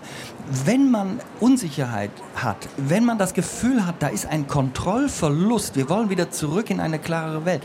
wenn 0.64 0.92
man 0.92 1.18
Unsicherheit 1.40 2.12
hat, 2.36 2.68
wenn 2.76 3.04
man 3.04 3.18
das 3.18 3.34
Gefühl 3.34 3.84
hat, 3.84 3.96
da 3.98 4.06
ist 4.06 4.24
ein 4.24 4.46
Kontrollverlust, 4.46 5.74
wir 5.74 5.88
wollen 5.88 6.08
wieder 6.08 6.30
zurück 6.30 6.70
in 6.70 6.78
eine 6.78 7.00
klarere 7.00 7.44
Welt. 7.44 7.64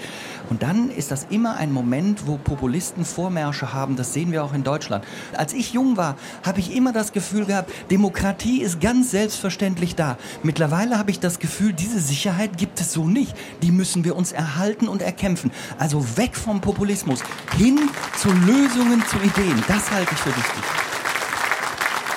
Und 0.50 0.64
dann 0.64 0.90
ist 0.90 1.12
das 1.12 1.28
immer 1.30 1.58
ein 1.58 1.72
Moment, 1.72 2.26
wo 2.26 2.38
Populisten 2.38 3.06
Vormärsche 3.06 3.72
haben. 3.72 3.96
Das 3.96 4.14
sehen 4.14 4.32
wir 4.32 4.44
auch 4.44 4.54
in 4.54 4.64
Deutschland. 4.64 5.06
Als 5.38 5.54
ich 5.54 5.74
jung 5.74 5.96
war, 5.96 6.16
habe 6.44 6.60
ich 6.60 6.76
immer 6.76 6.92
das 6.92 7.12
Gefühl 7.12 7.46
gehabt, 7.46 7.72
Demokratie 7.92 8.64
ist 8.64 8.82
ganz 8.82 9.12
selbstverständlich 9.12 9.96
da. 9.96 10.18
Mittlerweile 10.42 10.98
habe 10.98 11.12
ich 11.12 11.20
das 11.20 11.38
Gefühl, 11.38 11.72
diese 11.72 12.00
Sicherheit 12.00 12.58
gibt 12.58 12.82
es 12.82 12.94
so 12.94 13.08
nicht. 13.08 13.36
Die 13.62 13.72
müssen 13.72 14.04
wir 14.04 14.16
uns 14.16 14.32
erhalten 14.32 14.88
und 14.88 15.04
erkämpfen. 15.04 15.52
Also 15.78 16.18
weg 16.18 16.36
vom 16.36 16.62
Populismus, 16.62 17.20
hin 17.58 17.80
zu 18.18 18.23
Lösungen, 18.30 19.04
zu 19.08 19.18
Ideen. 19.18 19.64
Das 19.68 19.92
halte 19.92 20.14
ich 20.14 20.20
für 20.20 20.30
wichtig. 20.30 20.64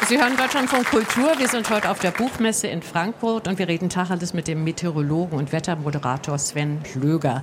Sie 0.08 0.18
hören 0.20 0.36
Deutschlandfunk 0.36 0.88
Kultur. 0.88 1.32
Wir 1.36 1.48
sind 1.48 1.68
heute 1.68 1.90
auf 1.90 1.98
der 1.98 2.12
Buchmesse 2.12 2.68
in 2.68 2.80
Frankfurt 2.80 3.48
und 3.48 3.58
wir 3.58 3.66
reden 3.66 3.88
Tacheles 3.88 4.34
mit 4.34 4.46
dem 4.46 4.62
Meteorologen 4.62 5.36
und 5.36 5.50
Wettermoderator 5.50 6.38
Sven 6.38 6.80
Löger. 6.94 7.42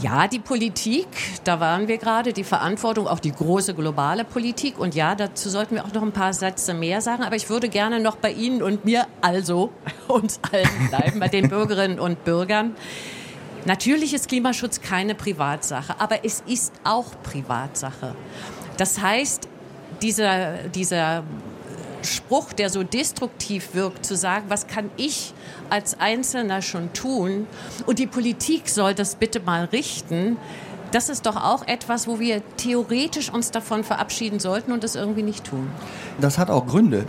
Ja, 0.00 0.28
die 0.28 0.38
Politik, 0.38 1.06
da 1.44 1.60
waren 1.60 1.88
wir 1.88 1.98
gerade, 1.98 2.32
die 2.32 2.44
Verantwortung, 2.44 3.06
auch 3.06 3.20
die 3.20 3.32
große 3.32 3.74
globale 3.74 4.24
Politik. 4.24 4.78
Und 4.78 4.94
ja, 4.94 5.14
dazu 5.14 5.48
sollten 5.48 5.74
wir 5.74 5.84
auch 5.84 5.92
noch 5.92 6.02
ein 6.02 6.12
paar 6.12 6.32
Sätze 6.32 6.74
mehr 6.74 7.00
sagen. 7.00 7.24
Aber 7.24 7.36
ich 7.36 7.48
würde 7.48 7.68
gerne 7.68 8.00
noch 8.00 8.16
bei 8.16 8.32
Ihnen 8.32 8.62
und 8.62 8.84
mir, 8.84 9.06
also 9.20 9.70
uns 10.08 10.40
allen 10.50 10.88
bleiben, 10.88 11.20
bei 11.20 11.28
den 11.28 11.48
Bürgerinnen 11.48 11.98
und 11.98 12.24
Bürgern. 12.24 12.74
Natürlich 13.68 14.14
ist 14.14 14.28
Klimaschutz 14.28 14.80
keine 14.80 15.14
Privatsache, 15.14 16.00
aber 16.00 16.24
es 16.24 16.42
ist 16.46 16.72
auch 16.84 17.04
Privatsache. 17.22 18.14
Das 18.78 18.98
heißt, 18.98 19.46
dieser, 20.00 20.68
dieser 20.68 21.22
Spruch, 22.00 22.54
der 22.54 22.70
so 22.70 22.82
destruktiv 22.82 23.74
wirkt, 23.74 24.06
zu 24.06 24.16
sagen, 24.16 24.46
was 24.48 24.68
kann 24.68 24.88
ich 24.96 25.34
als 25.68 26.00
Einzelner 26.00 26.62
schon 26.62 26.94
tun 26.94 27.46
und 27.84 27.98
die 27.98 28.06
Politik 28.06 28.70
soll 28.70 28.94
das 28.94 29.16
bitte 29.16 29.38
mal 29.38 29.66
richten, 29.66 30.38
das 30.90 31.10
ist 31.10 31.26
doch 31.26 31.36
auch 31.36 31.68
etwas, 31.68 32.08
wo 32.08 32.18
wir 32.18 32.40
theoretisch 32.56 33.30
uns 33.30 33.50
davon 33.50 33.84
verabschieden 33.84 34.40
sollten 34.40 34.72
und 34.72 34.82
das 34.82 34.94
irgendwie 34.94 35.22
nicht 35.22 35.44
tun. 35.44 35.68
Das 36.22 36.38
hat 36.38 36.48
auch 36.48 36.66
Gründe. 36.66 37.04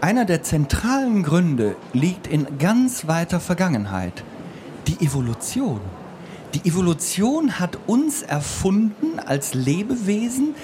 Einer 0.00 0.24
der 0.24 0.42
zentralen 0.42 1.22
Gründe 1.22 1.76
liegt 1.92 2.26
in 2.26 2.58
ganz 2.58 3.06
weiter 3.06 3.38
Vergangenheit. 3.38 4.24
Die 4.88 5.06
Evolution. 5.06 5.80
Die 6.54 6.68
Evolution 6.68 7.60
hat 7.60 7.78
uns 7.86 8.22
erfunden 8.22 9.20
als 9.20 9.54
Lebewesen, 9.54 10.56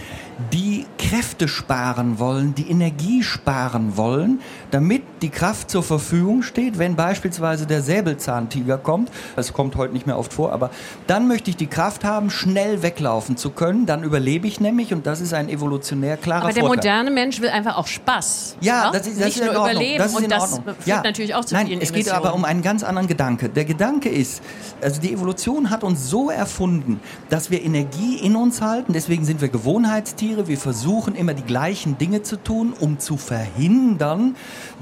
die 0.52 0.86
Kräfte 0.98 1.48
sparen 1.48 2.18
wollen, 2.18 2.54
die 2.54 2.70
Energie 2.70 3.22
sparen 3.22 3.96
wollen, 3.96 4.40
damit 4.70 5.02
die 5.22 5.30
Kraft 5.30 5.70
zur 5.70 5.82
Verfügung 5.82 6.42
steht, 6.42 6.78
wenn 6.78 6.94
beispielsweise 6.94 7.66
der 7.66 7.80
Säbelzahntiger 7.80 8.76
kommt. 8.76 9.10
Das 9.34 9.54
kommt 9.54 9.76
heute 9.76 9.94
nicht 9.94 10.06
mehr 10.06 10.18
oft 10.18 10.34
vor, 10.34 10.52
aber 10.52 10.70
dann 11.06 11.26
möchte 11.26 11.48
ich 11.50 11.56
die 11.56 11.68
Kraft 11.68 12.04
haben, 12.04 12.28
schnell 12.28 12.82
weglaufen 12.82 13.38
zu 13.38 13.50
können. 13.50 13.86
Dann 13.86 14.02
überlebe 14.02 14.46
ich 14.46 14.60
nämlich 14.60 14.92
und 14.92 15.06
das 15.06 15.22
ist 15.22 15.32
ein 15.32 15.48
evolutionär 15.48 16.18
klarer 16.18 16.44
Aber 16.44 16.52
der 16.52 16.64
Vorteil. 16.64 16.76
moderne 16.76 17.10
Mensch 17.10 17.40
will 17.40 17.48
einfach 17.48 17.78
auch 17.78 17.86
Spaß. 17.86 18.56
Ja, 18.60 18.90
das 18.90 19.06
ist, 19.06 19.18
das 19.18 19.26
nicht 19.26 19.36
ist 19.36 19.44
nur 19.44 19.52
in 19.52 19.56
Ordnung. 19.58 19.76
überleben 19.76 19.98
das 19.98 20.10
ist 20.10 20.16
und 20.16 20.24
in 20.24 20.30
das 20.30 20.52
Ordnung. 20.52 20.74
führt 20.74 20.86
ja. 20.86 21.02
natürlich 21.02 21.34
auch 21.34 21.44
zu 21.46 21.54
Nein, 21.54 21.66
vielen 21.68 21.80
es 21.80 21.92
geht 21.92 22.10
aber 22.10 22.34
um 22.34 22.44
einen 22.44 22.60
ganz 22.60 22.82
anderen 22.82 23.08
Gedanke. 23.08 23.48
Der 23.48 23.64
Gedanke 23.64 24.10
ist, 24.10 24.42
also 24.82 25.00
die 25.00 25.12
Evolution 25.12 25.70
hat 25.70 25.82
uns 25.82 26.10
so 26.10 26.28
erfunden, 26.28 27.00
dass 27.30 27.50
wir 27.50 27.64
Energie 27.64 28.16
in 28.16 28.36
uns 28.36 28.60
halten. 28.60 28.92
Deswegen 28.92 29.24
sind 29.24 29.40
wir 29.40 29.48
Gewohnheitstiere. 29.48 30.25
Wir 30.26 30.58
versuchen 30.58 31.14
immer 31.14 31.34
die 31.34 31.44
gleichen 31.44 31.98
Dinge 31.98 32.22
zu 32.22 32.36
tun, 32.36 32.74
um 32.78 32.98
zu 32.98 33.16
verhindern, 33.16 34.34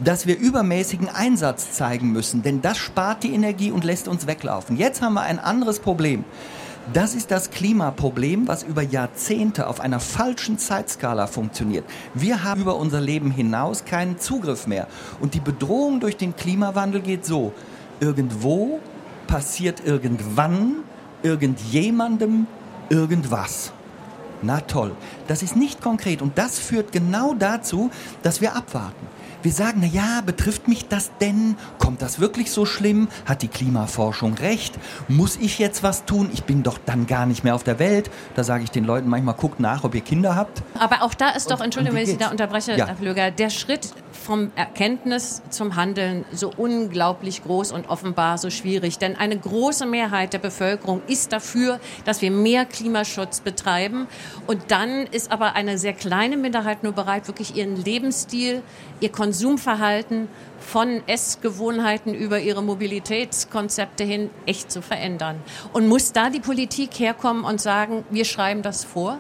dass 0.03 0.27
wir 0.27 0.39
übermäßigen 0.39 1.09
Einsatz 1.09 1.73
zeigen 1.73 2.13
müssen. 2.13 2.43
Denn 2.43 2.63
das 2.63 2.79
spart 2.79 3.23
die 3.23 3.35
Energie 3.35 3.71
und 3.71 3.85
lässt 3.85 4.09
uns 4.09 4.27
weglaufen. 4.27 4.79
Jetzt 4.79 5.03
haben 5.03 5.15
wir 5.15 5.23
ein 5.23 5.39
anderes 5.39 5.81
Problem. 5.81 6.25
Das 6.95 7.15
ist 7.15 7.31
das 7.31 7.51
Klimaproblem, 7.51 8.49
was 8.49 8.63
über 8.63 8.83
Jahrzehnte 8.83 9.67
auf 9.67 9.81
einer 9.81 10.01
falschen 10.01 10.59
Zeitskala 10.59 11.27
funktioniert. 11.27 11.85
Wir 12.15 12.43
haben 12.43 12.63
über 12.63 12.77
unser 12.77 13.01
Leben 13.01 13.31
hinaus 13.31 13.85
keinen 13.85 14.19
Zugriff 14.19 14.67
mehr. 14.67 14.87
Und 15.21 15.35
die 15.35 15.41
Bedrohung 15.41 16.01
durch 16.01 16.17
den 16.17 16.37
Klimawandel 16.37 17.03
geht 17.03 17.27
so. 17.27 17.53
Irgendwo 18.01 18.81
passiert 19.27 19.83
irgendwann 19.85 20.77
irgendjemandem 21.23 22.47
irgendwas. 22.89 23.73
Na 24.43 24.61
toll. 24.61 24.93
Das 25.29 25.43
ist 25.43 25.57
nicht 25.57 25.81
konkret 25.83 26.21
und 26.23 26.37
das 26.39 26.59
führt 26.59 26.93
genau 26.93 27.35
dazu, 27.35 27.91
dass 28.23 28.41
wir 28.41 28.55
abwarten. 28.57 29.07
Wir 29.43 29.53
sagen, 29.53 29.81
na 29.83 29.87
ja, 29.87 30.23
betrifft 30.25 30.69
mich 30.69 30.89
das 30.89 31.11
denn? 31.21 31.57
Kommt 31.79 32.01
das 32.01 32.19
wirklich 32.19 32.51
so 32.51 32.65
schlimm? 32.65 33.09
Hat 33.27 33.43
die 33.43 33.49
Klimaforschung 33.49 34.35
recht? 34.35 34.75
Muss 35.09 35.37
ich 35.37 35.59
jetzt 35.59 35.83
was 35.83 36.07
tun? 36.07 36.31
Ich 36.33 36.45
bin 36.45 36.63
doch 36.63 36.79
dann 36.87 37.07
gar 37.07 37.27
nicht 37.27 37.45
mehr 37.45 37.55
auf 37.55 37.63
der 37.63 37.79
Welt. 37.79 38.11
Da 38.37 38.43
sage 38.45 38.65
ich 38.65 38.71
den 38.71 38.85
Leuten 38.85 39.07
manchmal, 39.09 39.35
guckt 39.35 39.61
nach, 39.61 39.85
ob 39.85 39.95
ihr 39.95 40.01
Kinder 40.01 40.35
habt. 40.35 40.63
Aber 40.79 41.03
auch 41.03 41.13
da 41.13 41.29
ist 41.31 41.51
doch, 41.51 41.59
Und- 41.59 41.67
Entschuldigung, 41.67 41.99
und 41.99 42.07
wenn 42.07 42.09
ich 42.11 42.19
Sie 42.19 42.25
da 42.25 42.31
unterbreche, 42.31 42.75
Ja. 42.75 42.87
Herr 42.87 42.97
Flöger, 42.97 43.31
der 43.31 43.51
Schritt 43.51 43.91
vom 44.15 44.53
Erkenntnis 44.57 45.43
zum 45.51 45.77
Handeln 45.77 46.25
so 46.33 46.51
unglaublich 46.57 47.43
groß 47.43 47.73
und 47.73 47.89
offenbar 47.89 48.39
so 48.39 48.51
schwierig. 48.51 48.99
Denn 48.99 49.17
eine 49.17 49.39
große 49.39 49.87
Mehrheit 49.87 50.33
der 50.33 50.39
Bevölkerung 50.39 51.03
ist 51.07 51.33
dafür, 51.33 51.81
dass 52.05 52.23
wir 52.23 52.31
mehr 52.31 52.65
Klimaschutz 52.65 53.41
betreiben. 53.41 54.07
Und 54.47 54.71
dann 54.71 55.07
ist 55.07 55.31
aber 55.31 55.55
eine 55.55 55.79
sehr 55.79 55.93
kleine 55.93 56.37
Minderheit 56.37 56.83
nur 56.83 56.93
bereit, 56.93 57.27
wirklich 57.27 57.57
ihren 57.57 57.77
Lebensstil, 57.77 58.63
ihr 59.01 59.11
Konsumverhalten 59.11 60.29
von 60.59 61.03
Essgewohnheiten 61.07 62.15
über 62.15 62.41
ihre 62.41 62.63
Mobilitätskonzepte 62.63 64.05
hin 64.05 64.31
echt 64.47 64.73
zu 64.73 64.81
verändern. 64.81 65.43
Und 65.73 65.89
muss 65.89 66.13
da 66.13 66.31
die 66.31 66.41
Politik 66.41 66.99
herkommen 66.99 67.45
und 67.45 67.61
sagen, 67.61 68.05
wir 68.11 68.25
schreiben 68.25 68.63
das 68.63 68.85
vor? 68.85 69.19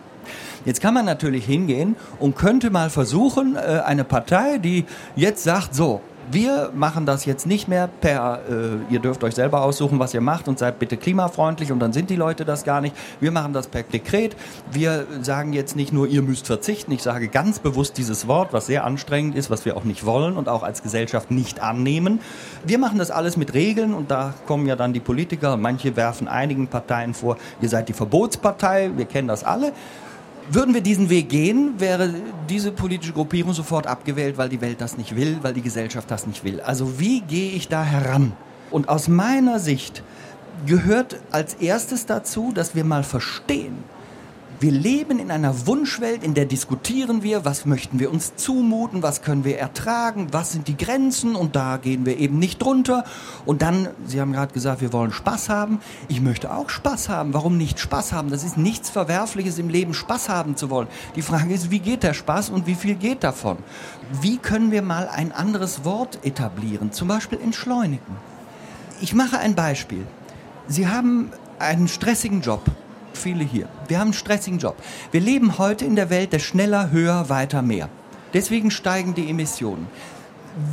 Jetzt 0.64 0.80
kann 0.80 0.94
man 0.94 1.04
natürlich 1.04 1.44
hingehen 1.44 1.96
und 2.18 2.36
könnte 2.36 2.70
mal 2.70 2.90
versuchen, 2.90 3.56
äh, 3.56 3.82
eine 3.84 4.04
Partei, 4.04 4.58
die 4.58 4.84
jetzt 5.16 5.44
sagt, 5.44 5.74
so, 5.74 6.00
wir 6.30 6.70
machen 6.74 7.06
das 7.06 7.24
jetzt 7.24 7.46
nicht 7.46 7.68
mehr 7.68 7.88
per, 7.88 8.40
äh, 8.48 8.92
ihr 8.92 9.00
dürft 9.00 9.24
euch 9.24 9.34
selber 9.34 9.62
aussuchen, 9.62 9.98
was 9.98 10.14
ihr 10.14 10.20
macht 10.20 10.48
und 10.48 10.58
seid 10.58 10.78
bitte 10.78 10.96
klimafreundlich 10.96 11.72
und 11.72 11.80
dann 11.80 11.92
sind 11.92 12.10
die 12.10 12.16
Leute 12.16 12.44
das 12.44 12.64
gar 12.64 12.80
nicht. 12.80 12.94
Wir 13.20 13.30
machen 13.30 13.52
das 13.52 13.66
per 13.66 13.82
Dekret. 13.82 14.36
Wir 14.70 15.06
sagen 15.22 15.52
jetzt 15.52 15.76
nicht 15.76 15.92
nur, 15.92 16.06
ihr 16.06 16.22
müsst 16.22 16.46
verzichten. 16.46 16.92
Ich 16.92 17.02
sage 17.02 17.28
ganz 17.28 17.58
bewusst 17.58 17.98
dieses 17.98 18.26
Wort, 18.26 18.52
was 18.52 18.66
sehr 18.66 18.84
anstrengend 18.84 19.36
ist, 19.36 19.50
was 19.50 19.64
wir 19.64 19.76
auch 19.76 19.84
nicht 19.84 20.06
wollen 20.06 20.36
und 20.36 20.48
auch 20.48 20.62
als 20.62 20.82
Gesellschaft 20.82 21.30
nicht 21.30 21.60
annehmen. 21.60 22.20
Wir 22.64 22.78
machen 22.78 22.98
das 22.98 23.10
alles 23.10 23.36
mit 23.36 23.54
Regeln 23.54 23.94
und 23.94 24.10
da 24.10 24.34
kommen 24.46 24.66
ja 24.66 24.76
dann 24.76 24.92
die 24.92 25.00
Politiker 25.00 25.56
manche 25.56 25.96
werfen 25.96 26.28
einigen 26.28 26.68
Parteien 26.68 27.14
vor, 27.14 27.36
ihr 27.60 27.68
seid 27.68 27.88
die 27.88 27.92
Verbotspartei, 27.92 28.90
wir 28.96 29.04
kennen 29.04 29.28
das 29.28 29.44
alle. 29.44 29.72
Würden 30.50 30.74
wir 30.74 30.82
diesen 30.82 31.08
Weg 31.08 31.30
gehen, 31.30 31.74
wäre 31.78 32.12
diese 32.50 32.70
politische 32.70 33.12
Gruppierung 33.12 33.54
sofort 33.54 33.86
abgewählt, 33.86 34.36
weil 34.36 34.50
die 34.50 34.60
Welt 34.60 34.80
das 34.80 34.98
nicht 34.98 35.16
will, 35.16 35.38
weil 35.40 35.54
die 35.54 35.62
Gesellschaft 35.62 36.10
das 36.10 36.26
nicht 36.26 36.44
will. 36.44 36.60
Also 36.60 37.00
wie 37.00 37.22
gehe 37.22 37.52
ich 37.52 37.68
da 37.68 37.82
heran? 37.82 38.32
Und 38.70 38.88
aus 38.88 39.08
meiner 39.08 39.58
Sicht 39.58 40.02
gehört 40.66 41.16
als 41.30 41.54
erstes 41.54 42.04
dazu, 42.06 42.52
dass 42.52 42.74
wir 42.74 42.84
mal 42.84 43.04
verstehen, 43.04 43.84
wir 44.64 44.72
leben 44.72 45.18
in 45.18 45.30
einer 45.30 45.66
Wunschwelt, 45.66 46.24
in 46.24 46.32
der 46.32 46.46
diskutieren 46.46 47.22
wir, 47.22 47.44
was 47.44 47.66
möchten 47.66 47.98
wir 47.98 48.10
uns 48.10 48.34
zumuten, 48.36 49.02
was 49.02 49.20
können 49.20 49.44
wir 49.44 49.58
ertragen, 49.58 50.28
was 50.32 50.52
sind 50.52 50.68
die 50.68 50.76
Grenzen 50.78 51.36
und 51.36 51.54
da 51.54 51.76
gehen 51.76 52.06
wir 52.06 52.16
eben 52.16 52.38
nicht 52.38 52.62
drunter. 52.62 53.04
Und 53.44 53.60
dann, 53.60 53.88
Sie 54.06 54.22
haben 54.22 54.32
gerade 54.32 54.54
gesagt, 54.54 54.80
wir 54.80 54.94
wollen 54.94 55.12
Spaß 55.12 55.50
haben. 55.50 55.80
Ich 56.08 56.22
möchte 56.22 56.50
auch 56.50 56.70
Spaß 56.70 57.10
haben. 57.10 57.34
Warum 57.34 57.58
nicht 57.58 57.78
Spaß 57.78 58.14
haben? 58.14 58.30
Das 58.30 58.42
ist 58.42 58.56
nichts 58.56 58.88
Verwerfliches 58.88 59.58
im 59.58 59.68
Leben, 59.68 59.92
Spaß 59.92 60.30
haben 60.30 60.56
zu 60.56 60.70
wollen. 60.70 60.88
Die 61.14 61.20
Frage 61.20 61.52
ist, 61.52 61.70
wie 61.70 61.80
geht 61.80 62.02
der 62.02 62.14
Spaß 62.14 62.48
und 62.48 62.66
wie 62.66 62.74
viel 62.74 62.94
geht 62.94 63.22
davon? 63.22 63.58
Wie 64.22 64.38
können 64.38 64.70
wir 64.70 64.80
mal 64.80 65.08
ein 65.08 65.30
anderes 65.32 65.84
Wort 65.84 66.20
etablieren, 66.24 66.90
zum 66.90 67.08
Beispiel 67.08 67.38
entschleunigen? 67.38 68.16
Ich 69.02 69.12
mache 69.12 69.36
ein 69.36 69.54
Beispiel. 69.54 70.06
Sie 70.68 70.88
haben 70.88 71.32
einen 71.58 71.86
stressigen 71.86 72.40
Job 72.40 72.62
viele 73.16 73.44
hier. 73.44 73.68
Wir 73.88 73.98
haben 73.98 74.08
einen 74.08 74.14
stressigen 74.14 74.58
Job. 74.58 74.76
Wir 75.10 75.20
leben 75.20 75.58
heute 75.58 75.84
in 75.84 75.96
der 75.96 76.10
Welt 76.10 76.32
der 76.32 76.38
schneller, 76.38 76.90
höher, 76.90 77.28
weiter, 77.28 77.62
mehr. 77.62 77.88
Deswegen 78.32 78.70
steigen 78.70 79.14
die 79.14 79.30
Emissionen. 79.30 79.86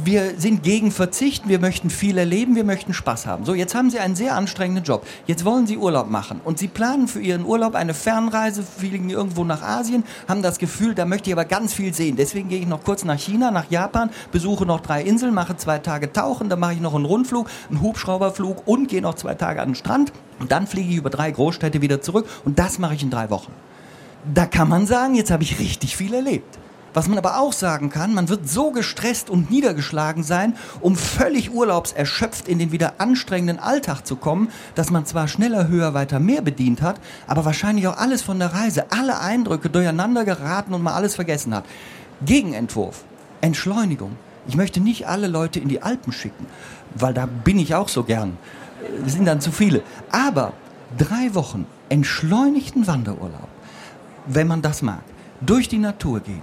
Wir 0.04 0.40
sind 0.40 0.62
gegen 0.62 0.92
Verzicht, 0.92 1.48
wir 1.48 1.58
möchten 1.58 1.90
viel 1.90 2.20
erleben, 2.20 2.56
wir 2.56 2.64
möchten 2.64 2.94
Spaß 2.94 3.26
haben. 3.26 3.46
So, 3.46 3.56
jetzt 3.56 3.74
haben 3.74 3.90
Sie 3.90 3.98
einen 3.98 4.16
sehr 4.16 4.36
anstrengenden 4.36 4.84
Job. 4.84 5.08
Jetzt 5.26 5.44
wollen 5.44 5.66
Sie 5.66 5.76
Urlaub 5.76 6.08
machen 6.08 6.40
und 6.44 6.60
Sie 6.60 6.68
planen 6.68 7.08
für 7.08 7.20
Ihren 7.20 7.44
Urlaub 7.44 7.74
eine 7.74 7.96
Fernreise, 7.96 8.62
fliegen 8.62 9.10
irgendwo 9.10 9.44
nach 9.44 9.64
Asien, 9.64 10.04
haben 10.28 10.44
das 10.44 10.60
Gefühl, 10.60 10.94
da 10.94 11.06
möchte 11.06 11.32
ich 11.32 11.34
aber 11.34 11.46
ganz 11.46 11.74
viel 11.74 11.96
sehen. 11.96 12.16
Deswegen 12.16 12.50
gehe 12.50 12.60
ich 12.60 12.68
noch 12.68 12.84
kurz 12.84 13.04
nach 13.06 13.18
China, 13.18 13.50
nach 13.50 13.72
Japan, 13.72 14.12
besuche 14.32 14.68
noch 14.68 14.82
drei 14.82 15.02
Inseln, 15.02 15.34
mache 15.34 15.58
zwei 15.58 15.80
Tage 15.80 16.14
Tauchen, 16.14 16.48
dann 16.48 16.60
mache 16.60 16.74
ich 16.74 16.80
noch 16.80 16.94
einen 16.94 17.06
Rundflug, 17.06 17.50
einen 17.70 17.82
Hubschrauberflug 17.82 18.68
und 18.68 18.88
gehe 18.88 19.02
noch 19.02 19.16
zwei 19.16 19.34
Tage 19.34 19.64
an 19.64 19.70
den 19.70 19.76
Strand 19.76 20.14
und 20.40 20.52
dann 20.52 20.68
fliege 20.68 20.92
ich 20.92 20.98
über 20.98 21.10
drei 21.10 21.32
Großstädte 21.32 21.82
wieder 21.82 22.02
zurück 22.02 22.28
und 22.46 22.60
das 22.60 22.78
mache 22.78 22.94
ich 22.94 23.02
in 23.02 23.10
drei 23.10 23.32
Wochen. 23.32 23.52
Da 24.32 24.46
kann 24.46 24.70
man 24.70 24.86
sagen, 24.86 25.16
jetzt 25.16 25.32
habe 25.32 25.42
ich 25.42 25.58
richtig 25.58 25.98
viel 25.98 26.14
erlebt. 26.14 26.61
Was 26.94 27.08
man 27.08 27.18
aber 27.18 27.40
auch 27.40 27.54
sagen 27.54 27.90
kann, 27.90 28.14
man 28.14 28.28
wird 28.28 28.50
so 28.50 28.72
gestresst 28.72 29.30
und 29.30 29.50
niedergeschlagen 29.50 30.24
sein, 30.24 30.56
um 30.82 30.98
völlig 30.98 31.54
urlaubserschöpft 31.54 32.50
in 32.50 32.60
den 32.60 32.74
wieder 32.74 32.96
anstrengenden 32.98 33.60
Alltag 33.60 34.06
zu 34.06 34.18
kommen, 34.18 34.50
dass 34.76 34.92
man 34.92 35.06
zwar 35.06 35.30
schneller, 35.30 35.70
höher, 35.70 35.94
weiter, 35.94 36.20
mehr 36.20 36.42
bedient 36.42 36.82
hat, 36.82 37.00
aber 37.28 37.46
wahrscheinlich 37.46 37.88
auch 37.88 37.98
alles 37.98 38.22
von 38.22 38.40
der 38.40 38.54
Reise, 38.54 38.92
alle 38.92 39.20
Eindrücke 39.20 39.70
durcheinander 39.70 40.26
geraten 40.26 40.74
und 40.74 40.84
mal 40.84 40.94
alles 40.94 41.16
vergessen 41.16 41.56
hat. 41.56 41.64
Gegenentwurf, 42.26 43.04
Entschleunigung. 43.40 44.18
Ich 44.48 44.58
möchte 44.58 44.82
nicht 44.82 45.08
alle 45.08 45.28
Leute 45.28 45.60
in 45.60 45.70
die 45.70 45.82
Alpen 45.82 46.12
schicken, 46.12 46.46
weil 46.96 47.14
da 47.14 47.26
bin 47.26 47.58
ich 47.58 47.74
auch 47.74 47.88
so 47.88 48.04
gern. 48.04 48.38
Es 49.06 49.14
sind 49.14 49.26
dann 49.26 49.40
zu 49.40 49.52
viele. 49.52 49.82
Aber 50.12 50.54
drei 50.98 51.34
Wochen 51.36 51.68
entschleunigten 51.90 52.86
Wanderurlaub, 52.88 53.48
wenn 54.26 54.48
man 54.48 54.62
das 54.62 54.82
mag, 54.82 55.04
durch 55.42 55.70
die 55.70 55.78
Natur 55.78 56.20
gehen, 56.20 56.42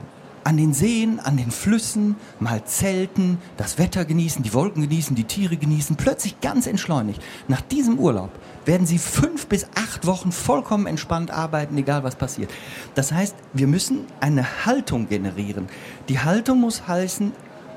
an 0.48 0.56
den 0.56 0.72
Seen, 0.72 1.20
an 1.20 1.36
den 1.36 1.50
Flüssen, 1.50 2.16
mal 2.40 2.64
zelten, 2.64 3.36
das 3.58 3.76
Wetter 3.76 4.06
genießen, 4.06 4.42
die 4.42 4.54
Wolken 4.54 4.80
genießen, 4.80 5.14
die 5.14 5.24
Tiere 5.24 5.58
genießen, 5.58 5.96
plötzlich 5.96 6.40
ganz 6.40 6.66
entschleunigt. 6.66 7.22
Nach 7.48 7.60
diesem 7.60 7.98
Urlaub 7.98 8.30
werden 8.64 8.86
Sie 8.86 8.96
fünf 8.96 9.46
bis 9.48 9.66
acht 9.74 10.06
Wochen 10.06 10.32
vollkommen 10.32 10.86
entspannt 10.86 11.30
arbeiten, 11.30 11.76
egal 11.76 12.02
was 12.02 12.16
passiert. 12.16 12.50
Das 12.94 13.12
heißt, 13.12 13.36
wir 13.52 13.66
müssen 13.66 14.06
eine 14.20 14.64
Haltung 14.64 15.06
generieren. 15.10 15.66
Die 16.08 16.18
Haltung 16.18 16.60
muss 16.60 16.88
heißen, 16.88 17.32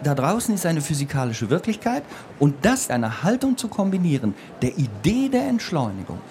da 0.06 0.16
draußen 0.16 0.56
ist 0.56 0.66
eine 0.66 0.80
physikalische 0.80 1.50
Wirklichkeit 1.50 2.04
und 2.40 2.56
das 2.62 2.90
eine 2.90 3.22
Haltung 3.22 3.58
zu 3.58 3.68
kombinieren, 3.68 4.34
der 4.62 4.78
Idee 4.78 5.28
der 5.28 5.46
Entschleunigung, 5.50 6.22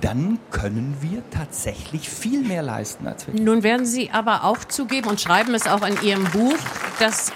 dann 0.00 0.38
können 0.50 0.96
wir 1.00 1.22
tatsächlich 1.30 2.08
viel 2.08 2.42
mehr 2.42 2.62
leisten 2.62 3.06
als 3.06 3.26
wir. 3.26 3.40
Nun 3.40 3.62
werden 3.62 3.86
Sie 3.86 4.10
aber 4.10 4.44
auch 4.44 4.64
zugeben 4.64 5.08
und 5.08 5.20
schreiben 5.20 5.54
es 5.54 5.66
auch 5.66 5.86
in 5.86 6.00
Ihrem 6.02 6.24
Buch, 6.24 6.58
dass 6.98 7.32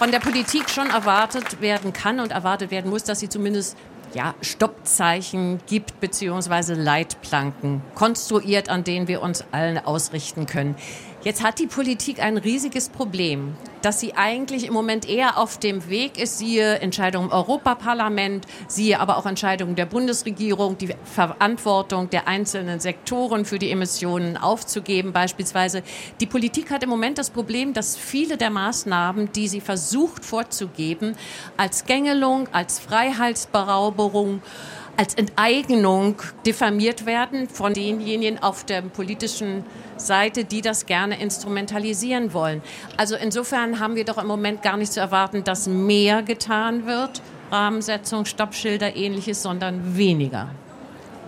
von 0.00 0.10
der 0.10 0.20
Politik 0.20 0.70
schon 0.70 0.88
erwartet 0.88 1.60
werden 1.60 1.92
kann 1.92 2.20
und 2.20 2.32
erwartet 2.32 2.70
werden 2.70 2.90
muss, 2.90 3.04
dass 3.04 3.20
sie 3.20 3.28
zumindest 3.28 3.76
ja, 4.14 4.34
Stoppzeichen 4.40 5.60
gibt, 5.66 6.00
beziehungsweise 6.00 6.72
Leitplanken 6.74 7.82
konstruiert, 7.94 8.70
an 8.70 8.82
denen 8.82 9.08
wir 9.08 9.22
uns 9.22 9.44
allen 9.52 9.78
ausrichten 9.78 10.46
können. 10.46 10.74
Jetzt 11.22 11.42
hat 11.42 11.58
die 11.58 11.66
Politik 11.66 12.22
ein 12.22 12.38
riesiges 12.38 12.88
Problem, 12.88 13.54
dass 13.82 14.00
sie 14.00 14.14
eigentlich 14.14 14.66
im 14.66 14.72
Moment 14.72 15.06
eher 15.06 15.36
auf 15.36 15.58
dem 15.58 15.90
Weg 15.90 16.18
ist, 16.18 16.38
siehe 16.38 16.78
Entscheidungen 16.78 17.26
im 17.26 17.32
Europaparlament, 17.32 18.46
siehe 18.68 18.98
aber 18.98 19.18
auch 19.18 19.26
Entscheidungen 19.26 19.76
der 19.76 19.84
Bundesregierung, 19.84 20.78
die 20.78 20.94
Verantwortung 21.04 22.08
der 22.08 22.26
einzelnen 22.26 22.80
Sektoren 22.80 23.44
für 23.44 23.58
die 23.58 23.70
Emissionen 23.70 24.38
aufzugeben 24.38 25.12
beispielsweise. 25.12 25.82
Die 26.20 26.26
Politik 26.26 26.70
hat 26.70 26.82
im 26.84 26.88
Moment 26.88 27.18
das 27.18 27.28
Problem, 27.28 27.74
dass 27.74 27.98
viele 27.98 28.38
der 28.38 28.48
Maßnahmen, 28.48 29.30
die 29.32 29.48
sie 29.48 29.60
versucht 29.60 30.24
vorzugeben, 30.24 31.16
als 31.58 31.84
Gängelung, 31.84 32.48
als 32.52 32.78
Freiheitsberauberung, 32.78 34.40
als 35.00 35.14
Enteignung 35.14 36.16
diffamiert 36.44 37.06
werden 37.06 37.48
von 37.48 37.72
denjenigen 37.72 38.42
auf 38.42 38.64
der 38.64 38.82
politischen 38.82 39.64
Seite, 39.96 40.44
die 40.44 40.60
das 40.60 40.84
gerne 40.84 41.18
instrumentalisieren 41.22 42.34
wollen. 42.34 42.60
Also 42.98 43.16
insofern 43.16 43.80
haben 43.80 43.96
wir 43.96 44.04
doch 44.04 44.18
im 44.18 44.26
Moment 44.26 44.60
gar 44.60 44.76
nicht 44.76 44.92
zu 44.92 45.00
erwarten, 45.00 45.42
dass 45.42 45.66
mehr 45.66 46.22
getan 46.22 46.84
wird, 46.84 47.22
Rahmensetzung, 47.50 48.26
Stoppschilder, 48.26 48.94
ähnliches, 48.94 49.42
sondern 49.42 49.96
weniger. 49.96 50.50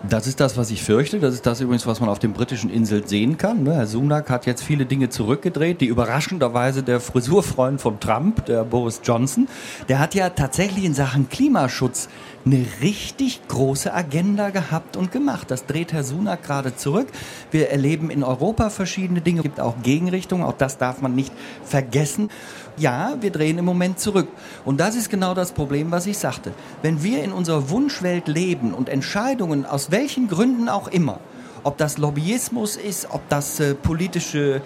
Das 0.09 0.27
ist 0.27 0.41
das, 0.41 0.57
was 0.57 0.73
ich 0.73 0.83
fürchte. 0.83 1.21
Das 1.21 1.33
ist 1.33 1.47
das 1.47 1.61
übrigens, 1.61 1.87
was 1.87 2.01
man 2.01 2.09
auf 2.09 2.19
den 2.19 2.33
britischen 2.33 2.71
Inseln 2.71 3.07
sehen 3.07 3.39
kann. 3.39 3.63
Ne? 3.63 3.77
Herr 3.77 3.87
Sunak 3.87 4.31
hat 4.31 4.47
jetzt 4.47 4.65
viele 4.65 4.85
Dinge 4.85 5.11
zurückgedreht. 5.11 5.81
Die 5.81 5.87
überraschenderweise 5.87 6.83
der 6.83 6.99
Frisurfreund 6.99 7.81
von 7.81 8.01
Trump, 8.01 8.45
der 8.47 8.65
Boris 8.65 9.01
Johnson, 9.05 9.47
der 9.89 10.01
hat 10.01 10.17
ja 10.17 10.31
tatsächlich 10.31 10.85
in 10.85 10.95
Sachen 10.95 11.29
Klimaschutz 11.29 12.09
eine 12.45 12.67
richtig 12.81 13.41
große 13.49 13.93
Agenda 13.93 14.51
gehabt 14.51 14.97
und 14.97 15.13
gemacht. 15.13 15.51
Das 15.51 15.67
dreht 15.67 15.93
Herr 15.93 16.05
Sunak 16.05 16.43
gerade 16.43 16.77
zurück. 16.77 17.09
Wir 17.51 17.71
erleben 17.71 18.11
in 18.11 18.25
Europa 18.25 18.71
verschiedene 18.71 19.21
Dinge. 19.21 19.39
Es 19.41 19.45
gibt 19.45 19.61
auch 19.61 19.83
Gegenrichtungen. 19.83 20.45
Auch 20.45 20.57
das 20.57 20.79
darf 20.79 21.01
man 21.01 21.15
nicht 21.15 21.33
vergessen. 21.65 22.31
Ja, 22.77 23.15
wir 23.21 23.31
drehen 23.31 23.59
im 23.59 23.65
Moment 23.65 24.01
zurück. 24.01 24.29
Und 24.65 24.81
das 24.81 24.97
ist 24.97 25.11
genau 25.11 25.35
das 25.35 25.53
Problem, 25.53 25.91
was 25.91 26.07
ich 26.07 26.19
sagte. 26.19 26.53
Wenn 26.83 27.03
wir 27.03 27.23
in 27.23 27.33
unserer 27.33 27.71
Wunschwelt 27.71 28.29
leben 28.29 28.75
und 28.75 28.89
Entscheidungen 28.89 29.65
aus 29.67 29.91
welchen 29.91 30.29
Gründen 30.29 30.69
auch 30.69 30.89
immer, 30.89 31.21
ob 31.65 31.77
das 31.79 31.99
Lobbyismus 31.99 32.77
ist, 32.77 33.09
ob 33.11 33.29
das 33.29 33.61
äh, 33.61 33.75
politische 33.75 34.63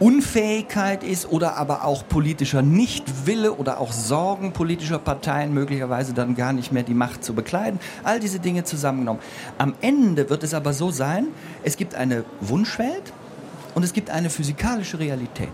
Unfähigkeit 0.00 1.04
ist 1.04 1.30
oder 1.30 1.56
aber 1.56 1.84
auch 1.84 2.06
politischer 2.08 2.62
Nichtwille 2.62 3.52
oder 3.52 3.80
auch 3.80 3.92
Sorgen 3.92 4.52
politischer 4.52 4.98
Parteien 4.98 5.54
möglicherweise 5.54 6.14
dann 6.14 6.34
gar 6.34 6.52
nicht 6.52 6.72
mehr 6.72 6.82
die 6.82 6.94
Macht 6.94 7.24
zu 7.24 7.34
bekleiden. 7.34 7.78
All 8.02 8.18
diese 8.18 8.40
Dinge 8.40 8.64
zusammengenommen. 8.64 9.22
Am 9.56 9.74
Ende 9.80 10.28
wird 10.30 10.42
es 10.42 10.52
aber 10.52 10.72
so 10.72 10.90
sein, 10.90 11.28
es 11.62 11.76
gibt 11.76 11.94
eine 11.94 12.24
Wunschwelt 12.40 13.12
und 13.74 13.82
es 13.82 13.92
gibt 13.92 14.10
eine 14.10 14.30
physikalische 14.30 14.98
Realität. 14.98 15.52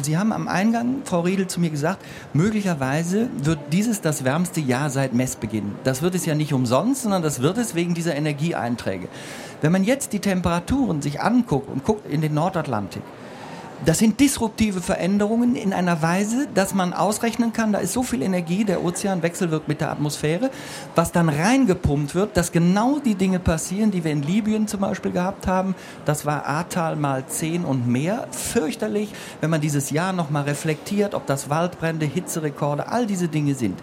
Sie 0.00 0.18
haben 0.18 0.32
am 0.32 0.46
Eingang, 0.46 1.02
Frau 1.04 1.20
Riedel, 1.20 1.46
zu 1.46 1.60
mir 1.60 1.70
gesagt, 1.70 2.04
möglicherweise 2.32 3.28
wird 3.42 3.58
dieses 3.72 4.00
das 4.00 4.24
wärmste 4.24 4.60
Jahr 4.60 4.90
seit 4.90 5.14
Messbeginn. 5.14 5.74
Das 5.84 6.02
wird 6.02 6.14
es 6.14 6.26
ja 6.26 6.34
nicht 6.34 6.52
umsonst, 6.52 7.02
sondern 7.02 7.22
das 7.22 7.40
wird 7.40 7.56
es 7.56 7.74
wegen 7.74 7.94
dieser 7.94 8.14
Energieeinträge. 8.14 9.08
Wenn 9.62 9.72
man 9.72 9.84
jetzt 9.84 10.12
die 10.12 10.20
Temperaturen 10.20 11.02
sich 11.02 11.20
anguckt 11.22 11.68
und 11.70 11.84
guckt 11.84 12.10
in 12.10 12.20
den 12.20 12.34
Nordatlantik, 12.34 13.02
das 13.84 13.98
sind 13.98 14.18
disruptive 14.20 14.80
Veränderungen 14.80 15.54
in 15.54 15.72
einer 15.72 16.00
Weise, 16.00 16.48
dass 16.54 16.74
man 16.74 16.92
ausrechnen 16.94 17.52
kann, 17.52 17.72
da 17.72 17.78
ist 17.78 17.92
so 17.92 18.02
viel 18.02 18.22
Energie, 18.22 18.64
der 18.64 18.82
Ozean 18.82 19.22
wechselwirkt 19.22 19.68
mit 19.68 19.80
der 19.80 19.90
Atmosphäre, 19.90 20.50
was 20.94 21.12
dann 21.12 21.28
reingepumpt 21.28 22.14
wird, 22.14 22.36
dass 22.36 22.52
genau 22.52 22.98
die 22.98 23.14
Dinge 23.14 23.38
passieren, 23.38 23.90
die 23.90 24.02
wir 24.02 24.12
in 24.12 24.22
Libyen 24.22 24.66
zum 24.66 24.80
Beispiel 24.80 25.12
gehabt 25.12 25.46
haben. 25.46 25.74
Das 26.04 26.24
war 26.24 26.46
Ahrtal 26.46 26.96
mal 26.96 27.26
zehn 27.26 27.64
und 27.64 27.86
mehr. 27.86 28.28
Fürchterlich, 28.30 29.12
wenn 29.40 29.50
man 29.50 29.60
dieses 29.60 29.90
Jahr 29.90 30.12
nochmal 30.12 30.44
reflektiert, 30.44 31.14
ob 31.14 31.26
das 31.26 31.50
Waldbrände, 31.50 32.06
Hitzerekorde, 32.06 32.88
all 32.88 33.06
diese 33.06 33.28
Dinge 33.28 33.54
sind. 33.54 33.78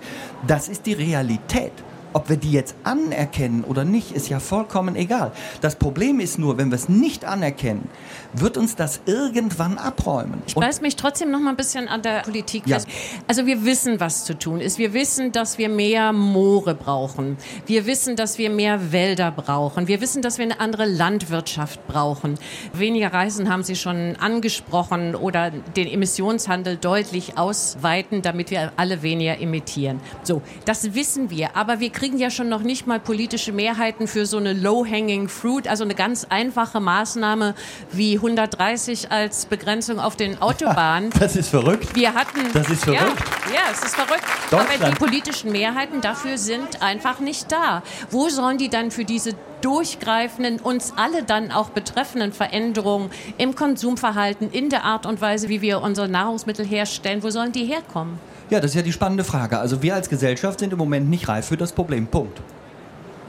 Das 0.48 0.70
ist 0.70 0.86
die 0.86 0.94
Realität. 0.94 1.72
Ob 2.14 2.30
wir 2.30 2.38
die 2.38 2.52
jetzt 2.52 2.76
anerkennen 2.84 3.64
oder 3.64 3.86
nicht, 3.86 4.12
ist 4.12 4.30
ja 4.30 4.40
vollkommen 4.40 4.96
egal. 4.96 5.32
Das 5.62 5.76
Problem 5.76 6.20
ist 6.20 6.38
nur, 6.40 6.58
wenn 6.58 6.70
wir 6.70 6.76
es 6.76 6.88
nicht 6.90 7.26
anerkennen, 7.26 7.90
wird 8.34 8.58
uns 8.58 8.76
das 8.76 9.02
irgendwann 9.06 9.78
abräumen. 9.78 10.42
Ich 10.48 10.56
beiß 10.56 10.82
mich 10.82 10.96
trotzdem 10.96 11.32
noch 11.32 11.40
mal 11.40 11.52
ein 11.52 11.56
bisschen 11.56 11.88
an 11.88 12.02
der 12.02 12.22
Politik 12.22 12.68
Ja. 12.68 12.76
fest. 12.78 12.88
Also 13.28 13.46
wir 13.46 13.66
wissen, 13.66 14.00
was 14.00 14.26
zu 14.26 14.38
tun 14.38 14.60
ist. 14.62 14.78
Wir 14.78 14.94
wissen, 14.94 15.32
dass 15.32 15.58
wir 15.58 15.70
mehr 15.70 16.14
Moore 16.14 16.76
brauchen. 16.76 17.38
Wir 17.66 17.86
wissen, 17.86 18.16
dass 18.16 18.38
wir 18.38 18.50
mehr 18.50 18.92
Wälder 18.92 19.32
brauchen. 19.32 19.88
Wir 19.88 20.00
wissen, 20.02 20.22
dass 20.22 20.38
wir 20.38 20.46
eine 20.46 20.60
andere 20.60 20.86
Landwirtschaft 20.86 21.86
brauchen. 21.88 22.38
Weniger 22.74 23.14
Reisen 23.14 23.50
haben 23.52 23.64
Sie 23.64 23.76
schon 23.76 24.16
angesprochen 24.18 25.16
oder 25.16 25.52
den 25.52 25.88
Emissionshandel 25.88 26.78
deutlich 26.78 27.38
ausweiten, 27.38 28.22
damit 28.22 28.52
wir 28.52 28.72
alle 28.78 29.02
weniger 29.02 29.40
emittieren. 29.40 30.00
So, 30.24 30.42
das 30.66 30.94
wissen 30.94 31.30
wir. 31.30 31.56
Aber 31.56 31.80
wir 31.80 31.90
kriegen 32.04 32.18
ja 32.18 32.30
schon 32.30 32.50
noch 32.50 32.64
nicht 32.64 32.86
mal 32.86 33.00
politische 33.00 33.54
Mehrheiten 33.54 34.08
für 34.08 34.26
so 34.26 34.36
eine 34.36 34.52
low-hanging 34.52 35.30
fruit, 35.30 35.70
also 35.70 35.86
eine 35.86 35.96
ganz 35.96 36.28
einfache 36.30 36.82
Maßnahme 36.82 37.56
wie 37.94 38.16
130 38.16 39.10
als 39.10 39.46
Begrenzung 39.46 40.02
auf 40.02 40.18
den 40.18 40.42
Autobahnen. 40.42 41.12
Das 41.24 41.38
ist 41.38 41.48
verrückt. 41.48 41.96
Wir 41.96 42.14
hatten. 42.14 42.42
Das 42.52 42.70
ist 42.70 42.84
verrückt. 42.84 43.24
Ja, 43.46 43.54
ja, 43.54 43.62
es 43.72 43.86
ist 43.86 43.96
verrückt. 43.96 44.26
Aber 44.52 44.90
die 44.90 44.96
politischen 44.96 45.54
Mehrheiten 45.54 46.02
dafür 46.02 46.38
sind 46.38 46.82
einfach 46.82 47.22
nicht 47.22 47.50
da. 47.50 47.84
Wo 48.12 48.28
sollen 48.28 48.58
die 48.58 48.68
dann 48.68 48.92
für 48.92 49.06
diese 49.06 49.32
durchgreifenden, 49.62 50.60
uns 50.60 50.92
alle 50.98 51.24
dann 51.24 51.54
auch 51.54 51.70
betreffenden 51.70 52.34
Veränderungen 52.34 53.12
im 53.38 53.56
Konsumverhalten, 53.56 54.52
in 54.52 54.70
der 54.70 54.84
Art 54.84 55.06
und 55.06 55.22
Weise, 55.22 55.48
wie 55.48 55.62
wir 55.62 55.82
unsere 55.82 56.10
Nahrungsmittel 56.10 56.66
herstellen, 56.66 57.24
wo 57.24 57.30
sollen 57.30 57.54
die 57.54 57.64
herkommen? 57.64 58.20
Ja, 58.50 58.60
das 58.60 58.72
ist 58.72 58.76
ja 58.76 58.82
die 58.82 58.94
spannende 58.94 59.24
Frage. 59.24 59.58
Also 59.58 59.82
wir 59.82 59.96
als 59.96 60.10
Gesellschaft 60.10 60.60
sind 60.60 60.74
im 60.74 60.80
Moment 60.80 61.10
nicht 61.10 61.28
reif 61.28 61.48
für 61.48 61.58
das 61.58 61.72
Problem. 61.72 62.08
Punkt. 62.08 62.42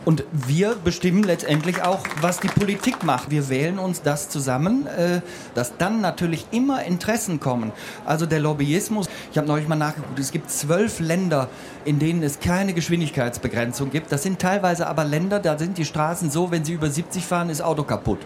Und 0.04 0.24
wir 0.32 0.76
bestimmen 0.84 1.22
letztendlich 1.22 1.82
auch, 1.82 2.00
was 2.20 2.40
die 2.40 2.48
Politik 2.48 3.04
macht. 3.04 3.30
Wir 3.30 3.48
wählen 3.48 3.78
uns 3.78 4.02
das 4.02 4.28
zusammen, 4.28 4.86
äh, 4.86 5.20
dass 5.54 5.78
dann 5.78 6.02
natürlich 6.02 6.46
immer 6.50 6.84
Interessen 6.84 7.40
kommen. 7.40 7.72
Also 8.04 8.26
der 8.26 8.40
Lobbyismus, 8.40 9.08
ich 9.32 9.38
habe 9.38 9.46
neulich 9.46 9.66
mal 9.66 9.76
nachgeguckt, 9.76 10.18
es 10.18 10.30
gibt 10.30 10.50
zwölf 10.50 11.00
Länder, 11.00 11.48
in 11.86 11.98
denen 11.98 12.22
es 12.22 12.38
keine 12.38 12.74
Geschwindigkeitsbegrenzung 12.74 13.90
gibt. 13.90 14.12
Das 14.12 14.22
sind 14.22 14.38
teilweise 14.40 14.86
aber 14.88 15.04
Länder, 15.04 15.40
da 15.40 15.56
sind 15.56 15.78
die 15.78 15.86
Straßen 15.86 16.30
so, 16.30 16.50
wenn 16.50 16.66
sie 16.66 16.74
über 16.74 16.90
70 16.90 17.24
fahren, 17.24 17.48
ist 17.48 17.62
Auto 17.62 17.84
kaputt. 17.84 18.18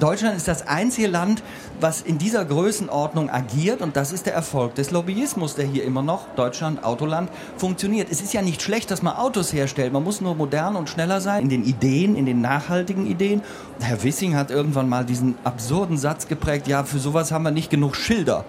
Deutschland 0.00 0.36
ist 0.36 0.48
das 0.48 0.66
einzige 0.66 1.08
Land, 1.08 1.42
was 1.78 2.00
in 2.00 2.18
dieser 2.18 2.44
Größenordnung 2.44 3.30
agiert 3.30 3.82
und 3.82 3.96
das 3.96 4.12
ist 4.12 4.26
der 4.26 4.34
Erfolg 4.34 4.74
des 4.74 4.90
Lobbyismus, 4.90 5.54
der 5.54 5.66
hier 5.66 5.84
immer 5.84 6.02
noch, 6.02 6.26
Deutschland, 6.36 6.82
Autoland, 6.84 7.30
funktioniert. 7.56 8.08
Es 8.10 8.20
ist 8.20 8.32
ja 8.32 8.42
nicht 8.42 8.62
schlecht, 8.62 8.90
dass 8.90 9.02
man 9.02 9.16
Autos 9.16 9.52
herstellt. 9.52 9.92
Man 9.92 10.02
muss 10.02 10.20
nur 10.20 10.34
modern 10.34 10.76
und 10.76 10.88
schneller 10.88 11.20
sein 11.20 11.42
in 11.42 11.48
den 11.48 11.64
Ideen, 11.64 12.16
in 12.16 12.26
den 12.26 12.40
nachhaltigen 12.40 13.06
Ideen. 13.06 13.42
Herr 13.80 14.02
Wissing 14.02 14.34
hat 14.34 14.50
irgendwann 14.50 14.88
mal 14.88 15.04
diesen 15.04 15.36
absurden 15.44 15.98
Satz 15.98 16.26
geprägt, 16.28 16.66
ja, 16.66 16.84
für 16.84 16.98
sowas 16.98 17.30
haben 17.30 17.44
wir 17.44 17.50
nicht 17.50 17.70
genug 17.70 17.94
Schilder. 17.94 18.44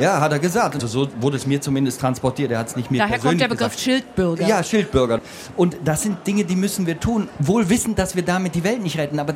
Ja, 0.00 0.20
hat 0.20 0.32
er 0.32 0.38
gesagt. 0.38 0.74
Also 0.74 0.86
so 0.86 1.08
wurde 1.20 1.36
es 1.36 1.46
mir 1.46 1.60
zumindest 1.60 2.00
transportiert. 2.00 2.50
Er 2.50 2.58
hat 2.60 2.68
es 2.68 2.76
nicht 2.76 2.90
mir 2.90 2.98
Daher 2.98 3.18
kommt 3.18 3.22
persönlich 3.22 3.40
der 3.40 3.48
Begriff 3.48 3.72
gesagt. 3.72 3.80
Schildbürger. 3.80 4.46
Ja, 4.46 4.62
Schildbürger. 4.62 5.20
Und 5.56 5.76
das 5.84 6.02
sind 6.02 6.26
Dinge, 6.26 6.44
die 6.44 6.56
müssen 6.56 6.86
wir 6.86 6.98
tun, 6.98 7.28
wohl 7.38 7.68
wissend, 7.68 7.98
dass 7.98 8.16
wir 8.16 8.22
damit 8.22 8.54
die 8.54 8.64
Welt 8.64 8.82
nicht 8.82 8.96
retten. 8.98 9.18
Aber 9.18 9.34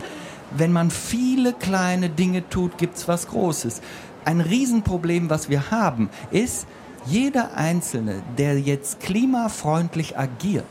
wenn 0.50 0.72
man 0.72 0.90
viele 0.90 1.52
kleine 1.52 2.10
Dinge 2.10 2.48
tut, 2.48 2.78
gibt's 2.78 3.08
was 3.08 3.28
Großes. 3.28 3.80
Ein 4.24 4.40
Riesenproblem, 4.40 5.30
was 5.30 5.48
wir 5.48 5.70
haben, 5.70 6.08
ist, 6.30 6.66
jeder 7.06 7.56
Einzelne, 7.56 8.22
der 8.38 8.58
jetzt 8.58 9.00
klimafreundlich 9.00 10.18
agiert, 10.18 10.64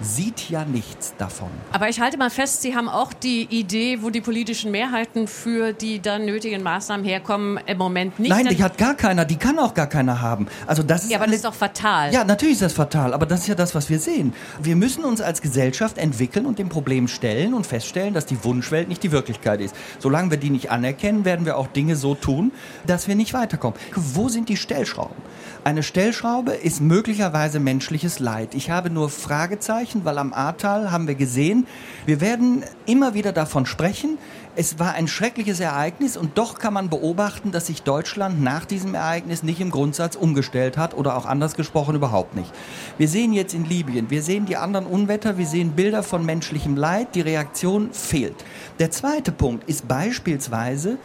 sieht 0.00 0.50
ja 0.50 0.64
nichts 0.64 1.14
davon. 1.18 1.48
Aber 1.72 1.88
ich 1.88 2.00
halte 2.00 2.18
mal 2.18 2.30
fest, 2.30 2.62
Sie 2.62 2.74
haben 2.74 2.88
auch 2.88 3.12
die 3.12 3.42
Idee, 3.44 3.98
wo 4.02 4.10
die 4.10 4.20
politischen 4.20 4.70
Mehrheiten 4.70 5.28
für 5.28 5.72
die 5.72 6.00
dann 6.00 6.24
nötigen 6.24 6.62
Maßnahmen 6.62 7.04
herkommen, 7.06 7.60
im 7.66 7.78
Moment 7.78 8.18
nicht. 8.18 8.30
Nein, 8.30 8.48
die 8.48 8.62
hat 8.62 8.76
gar 8.76 8.94
keiner, 8.94 9.24
die 9.24 9.36
kann 9.36 9.58
auch 9.58 9.74
gar 9.74 9.86
keiner 9.86 10.20
haben. 10.20 10.46
Also 10.66 10.82
das 10.82 11.04
ist 11.04 11.10
ja, 11.10 11.18
aber 11.18 11.26
das 11.26 11.36
ist 11.36 11.44
doch 11.44 11.54
fatal. 11.54 12.12
Ja, 12.12 12.24
natürlich 12.24 12.54
ist 12.54 12.62
das 12.62 12.72
fatal, 12.72 13.14
aber 13.14 13.26
das 13.26 13.40
ist 13.40 13.46
ja 13.46 13.54
das, 13.54 13.74
was 13.74 13.88
wir 13.88 13.98
sehen. 13.98 14.34
Wir 14.60 14.76
müssen 14.76 15.04
uns 15.04 15.20
als 15.20 15.40
Gesellschaft 15.40 15.98
entwickeln 15.98 16.46
und 16.46 16.58
dem 16.58 16.68
Problem 16.68 17.08
stellen 17.08 17.54
und 17.54 17.66
feststellen, 17.66 18.14
dass 18.14 18.26
die 18.26 18.42
Wunschwelt 18.44 18.88
nicht 18.88 19.02
die 19.02 19.12
Wirklichkeit 19.12 19.60
ist. 19.60 19.74
Solange 19.98 20.30
wir 20.30 20.38
die 20.38 20.50
nicht 20.50 20.70
anerkennen, 20.70 21.24
werden 21.24 21.46
wir 21.46 21.56
auch 21.56 21.68
Dinge 21.68 21.96
so 21.96 22.14
tun, 22.14 22.52
dass 22.86 23.08
wir 23.08 23.14
nicht 23.14 23.32
weiterkommen. 23.32 23.78
Wo 23.94 24.28
sind 24.28 24.48
die 24.48 24.56
Stellschrauben? 24.56 25.16
Eine 25.62 25.82
Stellschraube 25.82 26.52
ist 26.52 26.80
möglicherweise 26.80 27.58
menschliches 27.60 28.18
Leid. 28.18 28.54
Ich 28.54 28.70
habe 28.70 28.90
nur 28.90 29.08
Fragezeichen, 29.08 29.83
weil 30.04 30.18
am 30.18 30.32
Ahrtal 30.32 30.90
haben 30.90 31.06
wir 31.06 31.14
gesehen, 31.14 31.66
wir 32.06 32.20
werden 32.20 32.64
immer 32.86 33.14
wieder 33.14 33.32
davon 33.32 33.66
sprechen, 33.66 34.18
es 34.56 34.78
war 34.78 34.94
ein 34.94 35.08
schreckliches 35.08 35.58
Ereignis 35.58 36.16
und 36.16 36.38
doch 36.38 36.58
kann 36.58 36.74
man 36.74 36.88
beobachten, 36.88 37.50
dass 37.50 37.66
sich 37.66 37.82
Deutschland 37.82 38.40
nach 38.40 38.64
diesem 38.64 38.94
Ereignis 38.94 39.42
nicht 39.42 39.60
im 39.60 39.70
Grundsatz 39.70 40.14
umgestellt 40.14 40.76
hat 40.78 40.94
oder 40.94 41.16
auch 41.16 41.26
anders 41.26 41.54
gesprochen 41.54 41.96
überhaupt 41.96 42.36
nicht. 42.36 42.52
Wir 42.96 43.08
sehen 43.08 43.32
jetzt 43.32 43.52
in 43.52 43.64
Libyen, 43.64 44.10
wir 44.10 44.22
sehen 44.22 44.46
die 44.46 44.56
anderen 44.56 44.86
Unwetter, 44.86 45.38
wir 45.38 45.46
sehen 45.46 45.72
Bilder 45.72 46.04
von 46.04 46.24
menschlichem 46.24 46.76
Leid, 46.76 47.14
die 47.14 47.20
Reaktion 47.20 47.92
fehlt. 47.92 48.44
Der 48.78 48.92
zweite 48.92 49.32
Punkt 49.32 49.68
ist 49.68 49.88
beispielsweise 49.88 50.98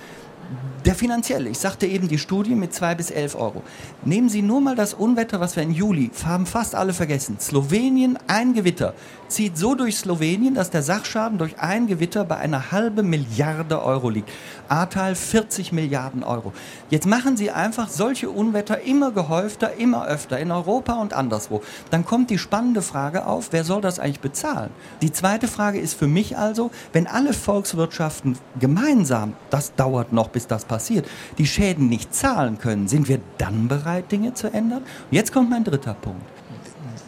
der 0.86 0.96
finanzielle. 0.96 1.50
Ich 1.50 1.60
sagte 1.60 1.86
eben 1.86 2.08
die 2.08 2.18
Studie 2.18 2.56
mit 2.56 2.74
2 2.74 2.96
bis 2.96 3.12
11 3.12 3.36
Euro. 3.36 3.64
Nehmen 4.06 4.30
Sie 4.30 4.42
nur 4.42 4.62
mal 4.62 4.76
das 4.76 4.94
Unwetter, 4.94 5.40
was 5.40 5.56
wir 5.56 5.64
im 5.64 5.72
Juli, 5.72 6.12
haben 6.26 6.46
fast 6.46 6.76
alle 6.76 6.94
vergessen. 6.94 7.38
Slowenien, 7.40 8.18
ein 8.28 8.54
Gewitter, 8.54 8.94
zieht 9.28 9.58
so 9.58 9.76
durch 9.76 9.98
Slowenien, 9.98 10.56
dass 10.56 10.70
der 10.70 10.82
Sachschaden 10.82 11.38
durch 11.38 11.60
ein 11.60 11.88
Gewitter 11.88 12.24
bei 12.24 12.38
einer 12.38 12.72
halben 12.72 13.10
Milliarde 13.10 13.84
Euro 13.84 14.10
liegt. 14.10 14.30
Ahrtal 14.69 15.15
40 15.15 15.71
Milliarden 15.71 16.23
Euro. 16.23 16.53
Jetzt 16.89 17.05
machen 17.05 17.38
Sie 17.38 17.51
einfach 17.51 17.89
solche 17.89 18.29
Unwetter 18.29 18.82
immer 18.82 19.12
gehäufter, 19.12 19.73
immer 19.75 20.05
öfter 20.05 20.39
in 20.39 20.51
Europa 20.51 20.93
und 20.93 21.13
anderswo. 21.13 21.62
Dann 21.91 22.05
kommt 22.05 22.29
die 22.29 22.38
spannende 22.38 22.82
Frage 22.82 23.25
auf, 23.25 23.49
wer 23.51 23.63
soll 23.63 23.82
das 23.82 23.99
eigentlich 23.99 24.19
bezahlen? 24.19 24.71
Die 25.01 25.12
zweite 25.12 25.47
Frage 25.47 25.79
ist 25.79 25.95
für 25.95 26.08
mich 26.08 26.38
also, 26.38 26.71
wenn 26.93 27.08
alle 27.08 27.34
Volkswirtschaften 27.34 28.38
gemeinsam, 28.60 29.34
das 29.49 29.75
dauert 29.75 30.13
noch, 30.13 30.29
bis 30.29 30.47
das 30.47 30.65
passiert, 30.65 31.08
die 31.38 31.47
Schäden 31.47 31.89
nicht 31.89 32.13
zahlen 32.13 32.58
können, 32.58 32.88
sind 32.88 33.08
wir 33.08 33.19
dann 33.38 33.67
bereit, 33.67 34.12
Dinge 34.12 34.34
zu 34.34 34.51
ändern? 34.51 34.84
Jetzt 35.12 35.34
kommt 35.34 35.49
mein 35.49 35.63
dritter 35.63 35.95
Punkt 35.95 36.38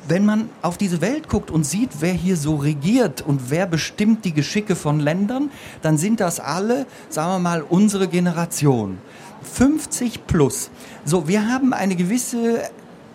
wenn 0.08 0.26
man 0.26 0.50
auf 0.62 0.78
diese 0.78 1.02
Welt 1.02 1.30
guckt 1.30 1.52
und 1.52 1.66
sieht, 1.66 1.90
wer 2.00 2.14
hier 2.14 2.38
so 2.38 2.56
regiert 2.56 3.22
und 3.22 3.50
wer 3.50 3.66
bestimmt 3.66 4.26
die 4.26 4.34
Geschicke 4.34 4.76
von 4.76 5.00
Ländern, 5.00 5.52
dann 5.82 5.98
sind 5.98 6.20
das 6.20 6.40
alle, 6.40 6.86
sagen 7.10 7.32
wir 7.32 7.40
mal, 7.40 7.62
unsere 7.62 8.08
Generation. 8.08 8.98
50 9.44 10.28
plus. 10.28 10.70
So, 11.06 11.28
wir 11.28 11.48
haben 11.48 11.74
eine 11.74 11.96
gewisse 11.96 12.70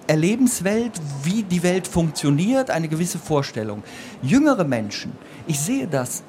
Erlebenswelt, 0.07 0.92
wie 1.25 1.42
die 1.42 1.62
Welt 1.62 1.87
funktioniert, 1.87 2.70
eine 2.70 2.88
gewisse 2.88 3.18
Vorstellung. 3.18 3.83
Jüngere 4.22 4.64
Menschen, 4.64 5.12
ich 5.46 5.59
sehe 5.59 5.87
das. 5.87 6.22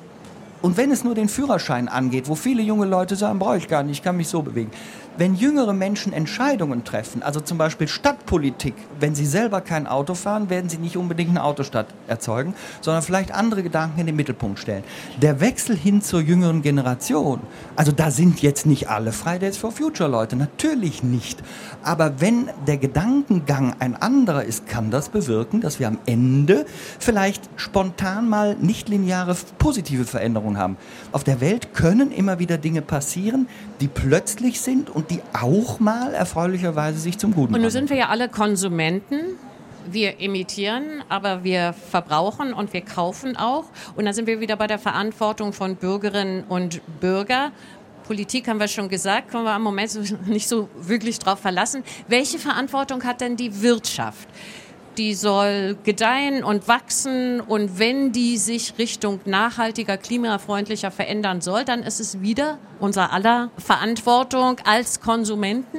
Und 0.62 0.78
wenn 0.78 0.92
es 0.92 1.04
nur 1.04 1.16
den 1.16 1.30
Führerschein 1.30 1.88
angeht, 1.88 2.28
wo 2.28 2.36
viele 2.36 2.62
junge 2.62 2.86
Leute 2.86 3.16
sagen, 3.16 3.40
brauche 3.40 3.58
ich 3.58 3.68
gar 3.68 3.84
nicht, 3.84 3.98
ich 3.98 4.04
kann 4.04 4.18
mich 4.18 4.28
so 4.28 4.42
bewegen. 4.42 4.72
Wenn 5.20 5.34
jüngere 5.34 5.74
Menschen 5.74 6.14
Entscheidungen 6.14 6.84
treffen, 6.84 7.24
also 7.24 7.40
zum 7.40 7.58
Beispiel 7.58 7.88
Stadtpolitik, 7.88 8.76
wenn 9.00 9.16
sie 9.16 9.26
selber 9.26 9.62
kein 9.62 9.88
Auto 9.88 10.14
fahren, 10.14 10.52
werden 10.52 10.70
sie 10.70 10.78
nicht 10.78 10.96
unbedingt 10.96 11.32
eine 11.32 11.44
Autostadt 11.44 11.88
erzeugen, 12.08 12.54
sondern 12.82 13.02
vielleicht 13.02 13.32
andere 13.32 13.64
Gedanken 13.64 14.00
in 14.00 14.06
den 14.06 14.16
Mittelpunkt 14.16 14.60
stellen. 14.60 14.84
Der 15.20 15.40
Wechsel 15.40 15.76
hin 15.76 16.04
zur 16.04 16.22
jüngeren 16.22 16.62
Generation, 16.62 17.40
also 17.76 17.92
da 17.92 18.12
sind 18.12 18.44
jetzt 18.44 18.68
nicht 18.68 18.90
alle 18.90 19.12
Fridays 19.12 19.58
for 19.58 19.72
Future 19.72 20.08
Leute, 20.08 20.36
natürlich 20.36 21.02
nicht. 21.02 21.42
Aber 21.82 22.22
wenn 22.22 22.52
der 22.68 22.78
Gedankengang 22.78 23.76
ein 23.80 23.96
anderer 23.96 24.44
ist, 24.44 24.68
kann 24.68 24.92
das 24.92 25.10
bewirken, 25.10 25.62
dass 25.62 25.80
wir 25.80 25.88
am 25.88 25.98
Ende 26.06 26.68
vielleicht 27.00 27.50
spontan 27.56 28.30
mal 28.30 28.56
nicht 28.60 28.88
lineare 28.88 29.36
positive 29.58 30.06
Veränderungen 30.06 30.57
haben. 30.58 30.78
Auf 31.12 31.24
der 31.24 31.42
Welt 31.42 31.74
können 31.74 32.12
immer 32.12 32.40
wieder 32.40 32.58
Dinge 32.58 32.82
passieren, 32.82 33.48
die 33.80 33.88
plötzlich 33.88 34.62
sind 34.62 34.90
und 34.90 35.12
die 35.12 35.22
auch 35.34 35.80
mal 35.80 36.14
erfreulicherweise 36.14 37.00
sich 37.00 37.18
zum 37.18 37.34
Guten 37.34 37.54
Und 37.54 37.62
nun 37.62 37.70
sind 37.70 37.90
wir 37.90 37.98
ja 37.98 38.10
alle 38.10 38.30
Konsumenten. 38.30 39.38
Wir 39.90 40.20
imitieren, 40.20 41.02
aber 41.08 41.46
wir 41.46 41.74
verbrauchen 41.74 42.52
und 42.52 42.74
wir 42.74 42.82
kaufen 42.82 43.38
auch. 43.38 43.66
Und 43.96 44.04
da 44.04 44.12
sind 44.12 44.28
wir 44.28 44.42
wieder 44.42 44.58
bei 44.58 44.68
der 44.68 44.80
Verantwortung 44.80 45.54
von 45.54 45.78
Bürgerinnen 45.78 46.44
und 46.50 46.82
Bürgern. 47.00 47.54
Politik 48.06 48.48
haben 48.48 48.60
wir 48.60 48.68
schon 48.68 48.90
gesagt, 48.90 49.32
können 49.32 49.44
wir 49.44 49.56
im 49.56 49.62
Moment 49.62 50.28
nicht 50.28 50.48
so 50.48 50.70
wirklich 50.78 51.20
drauf 51.20 51.40
verlassen. 51.40 51.84
Welche 52.08 52.40
Verantwortung 52.40 53.04
hat 53.04 53.22
denn 53.22 53.36
die 53.36 53.62
Wirtschaft? 53.62 54.28
Die 54.98 55.14
soll 55.14 55.78
gedeihen 55.84 56.44
und 56.44 56.68
wachsen 56.68 57.40
und 57.40 57.78
wenn 57.78 58.12
die 58.12 58.38
sich 58.38 58.74
Richtung 58.80 59.20
nachhaltiger, 59.26 59.96
klimafreundlicher 59.96 60.90
verändern 60.90 61.40
soll, 61.42 61.66
dann 61.66 61.84
ist 61.84 62.00
es 62.00 62.22
wieder 62.22 62.58
unser 62.80 63.14
aller 63.14 63.52
Verantwortung 63.60 64.58
als 64.66 65.00
Konsumenten. 65.00 65.78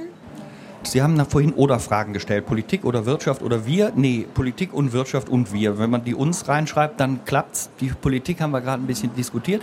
Sie 0.84 1.02
haben 1.02 1.14
nach 1.14 1.28
vorhin 1.28 1.52
oder 1.54 1.80
Fragen 1.80 2.12
gestellt, 2.12 2.46
Politik 2.46 2.84
oder 2.84 3.06
Wirtschaft 3.06 3.42
oder 3.42 3.66
wir? 3.66 3.92
Nee, 3.96 4.24
Politik 4.32 4.72
und 4.72 4.92
Wirtschaft 4.92 5.28
und 5.28 5.52
wir. 5.52 5.80
Wenn 5.80 5.90
man 5.90 6.04
die 6.04 6.14
uns 6.14 6.46
reinschreibt, 6.46 7.00
dann 7.00 7.24
klappt's. 7.24 7.70
Die 7.80 7.88
Politik 7.88 8.40
haben 8.40 8.52
wir 8.52 8.60
gerade 8.60 8.82
ein 8.82 8.86
bisschen 8.86 9.12
diskutiert. 9.16 9.62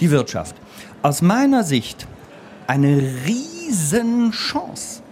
Die 0.00 0.10
Wirtschaft. 0.10 0.56
Aus 1.02 1.20
meiner 1.20 1.62
Sicht 1.62 2.06
eine 2.66 3.02
Riesenchance. 3.26 5.02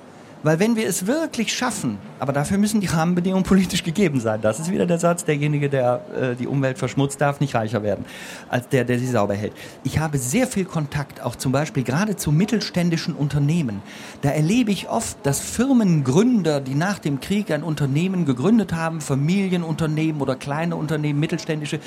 Weil 0.42 0.58
wenn 0.58 0.74
wir 0.74 0.88
es 0.88 1.06
wirklich 1.06 1.52
schaffen, 1.52 1.98
aber 2.22 2.32
dafür 2.32 2.56
müssen 2.56 2.80
die 2.80 2.86
Rahmenbedingungen 2.86 3.42
politisch 3.42 3.82
gegeben 3.82 4.20
sein. 4.20 4.40
Das 4.42 4.60
ist 4.60 4.70
wieder 4.70 4.86
der 4.86 5.00
Satz, 5.00 5.24
derjenige, 5.24 5.68
der 5.68 6.02
äh, 6.14 6.36
die 6.36 6.46
Umwelt 6.46 6.78
verschmutzt, 6.78 7.20
darf 7.20 7.40
nicht 7.40 7.56
reicher 7.56 7.82
werden 7.82 8.04
als 8.48 8.68
der, 8.68 8.84
der 8.84 9.00
sie 9.00 9.08
sauber 9.08 9.34
hält. 9.34 9.52
Ich 9.82 9.98
habe 9.98 10.18
sehr 10.18 10.46
viel 10.46 10.64
Kontakt, 10.64 11.20
auch 11.20 11.34
zum 11.34 11.50
Beispiel 11.50 11.82
gerade 11.82 12.14
zu 12.14 12.30
mittelständischen 12.30 13.16
Unternehmen. 13.16 13.82
Da 14.20 14.28
erlebe 14.30 14.70
ich 14.70 14.88
oft, 14.88 15.16
dass 15.24 15.40
Firmengründer, 15.40 16.60
die 16.60 16.76
nach 16.76 17.00
dem 17.00 17.18
Krieg 17.18 17.50
ein 17.50 17.64
Unternehmen 17.64 18.24
gegründet 18.24 18.72
haben, 18.72 19.00
Familienunternehmen 19.00 20.22
oder 20.22 20.36
kleine 20.36 20.76
Unternehmen, 20.76 21.18
mittelständische, 21.18 21.80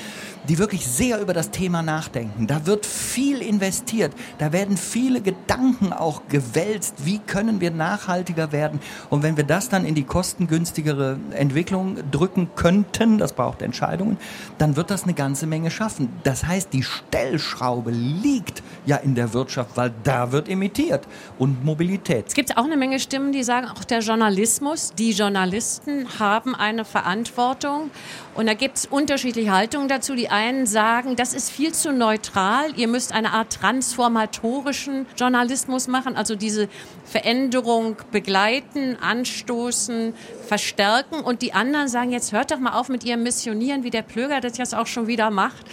die 0.50 0.58
wirklich 0.58 0.86
sehr 0.86 1.18
über 1.18 1.32
das 1.32 1.50
Thema 1.50 1.80
nachdenken. 1.80 2.46
Da 2.46 2.66
wird 2.66 2.84
viel 2.84 3.40
investiert, 3.40 4.12
da 4.36 4.52
werden 4.52 4.76
viele 4.76 5.22
Gedanken 5.22 5.94
auch 5.94 6.28
gewälzt. 6.28 7.06
Wie 7.06 7.20
können 7.20 7.62
wir 7.62 7.70
nachhaltiger 7.70 8.52
werden. 8.52 8.80
Und 9.08 9.22
wenn 9.22 9.38
wir 9.38 9.44
das 9.44 9.70
dann 9.70 9.86
in 9.86 9.94
die 9.94 10.04
kostengünstigere 10.26 11.20
Entwicklung 11.30 11.98
drücken 12.10 12.50
könnten, 12.56 13.18
das 13.18 13.32
braucht 13.32 13.62
Entscheidungen, 13.62 14.18
dann 14.58 14.74
wird 14.74 14.90
das 14.90 15.04
eine 15.04 15.14
ganze 15.14 15.46
Menge 15.46 15.70
schaffen. 15.70 16.08
Das 16.24 16.44
heißt, 16.44 16.72
die 16.72 16.82
Stellschraube 16.82 17.92
liegt 17.92 18.64
ja 18.86 18.96
in 18.96 19.14
der 19.14 19.32
Wirtschaft, 19.32 19.76
weil 19.76 19.92
da 20.02 20.32
wird 20.32 20.48
emittiert 20.48 21.06
und 21.38 21.64
Mobilität. 21.64 22.24
Es 22.26 22.34
gibt 22.34 22.56
auch 22.56 22.64
eine 22.64 22.76
Menge 22.76 22.98
Stimmen, 22.98 23.30
die 23.30 23.44
sagen, 23.44 23.68
auch 23.68 23.84
der 23.84 24.00
Journalismus, 24.00 24.94
die 24.98 25.12
Journalisten 25.12 26.06
haben 26.18 26.56
eine 26.56 26.84
Verantwortung. 26.84 27.90
Und 28.34 28.46
da 28.46 28.54
gibt 28.54 28.78
es 28.78 28.86
unterschiedliche 28.86 29.52
Haltungen 29.52 29.88
dazu. 29.88 30.14
Die 30.14 30.28
einen 30.28 30.66
sagen, 30.66 31.14
das 31.16 31.34
ist 31.34 31.50
viel 31.50 31.72
zu 31.72 31.92
neutral. 31.92 32.76
Ihr 32.76 32.88
müsst 32.88 33.12
eine 33.12 33.32
Art 33.32 33.52
transformatorischen 33.52 35.06
Journalismus 35.16 35.88
machen, 35.88 36.16
also 36.16 36.34
diese 36.34 36.68
Veränderung 37.04 37.96
begleiten, 38.10 38.96
anstoßen, 39.00 40.12
verstärken. 40.46 41.20
Und 41.20 41.42
die 41.42 41.52
anderen 41.52 41.88
sagen, 41.88 42.12
jetzt 42.12 42.32
hört 42.32 42.50
doch 42.50 42.58
mal 42.58 42.78
auf 42.78 42.88
mit 42.88 43.04
ihrem 43.04 43.22
Missionieren, 43.22 43.84
wie 43.84 43.90
der 43.90 44.02
Plöger 44.02 44.40
das 44.40 44.58
jetzt 44.58 44.74
auch 44.74 44.86
schon 44.86 45.06
wieder 45.06 45.30
macht. 45.30 45.66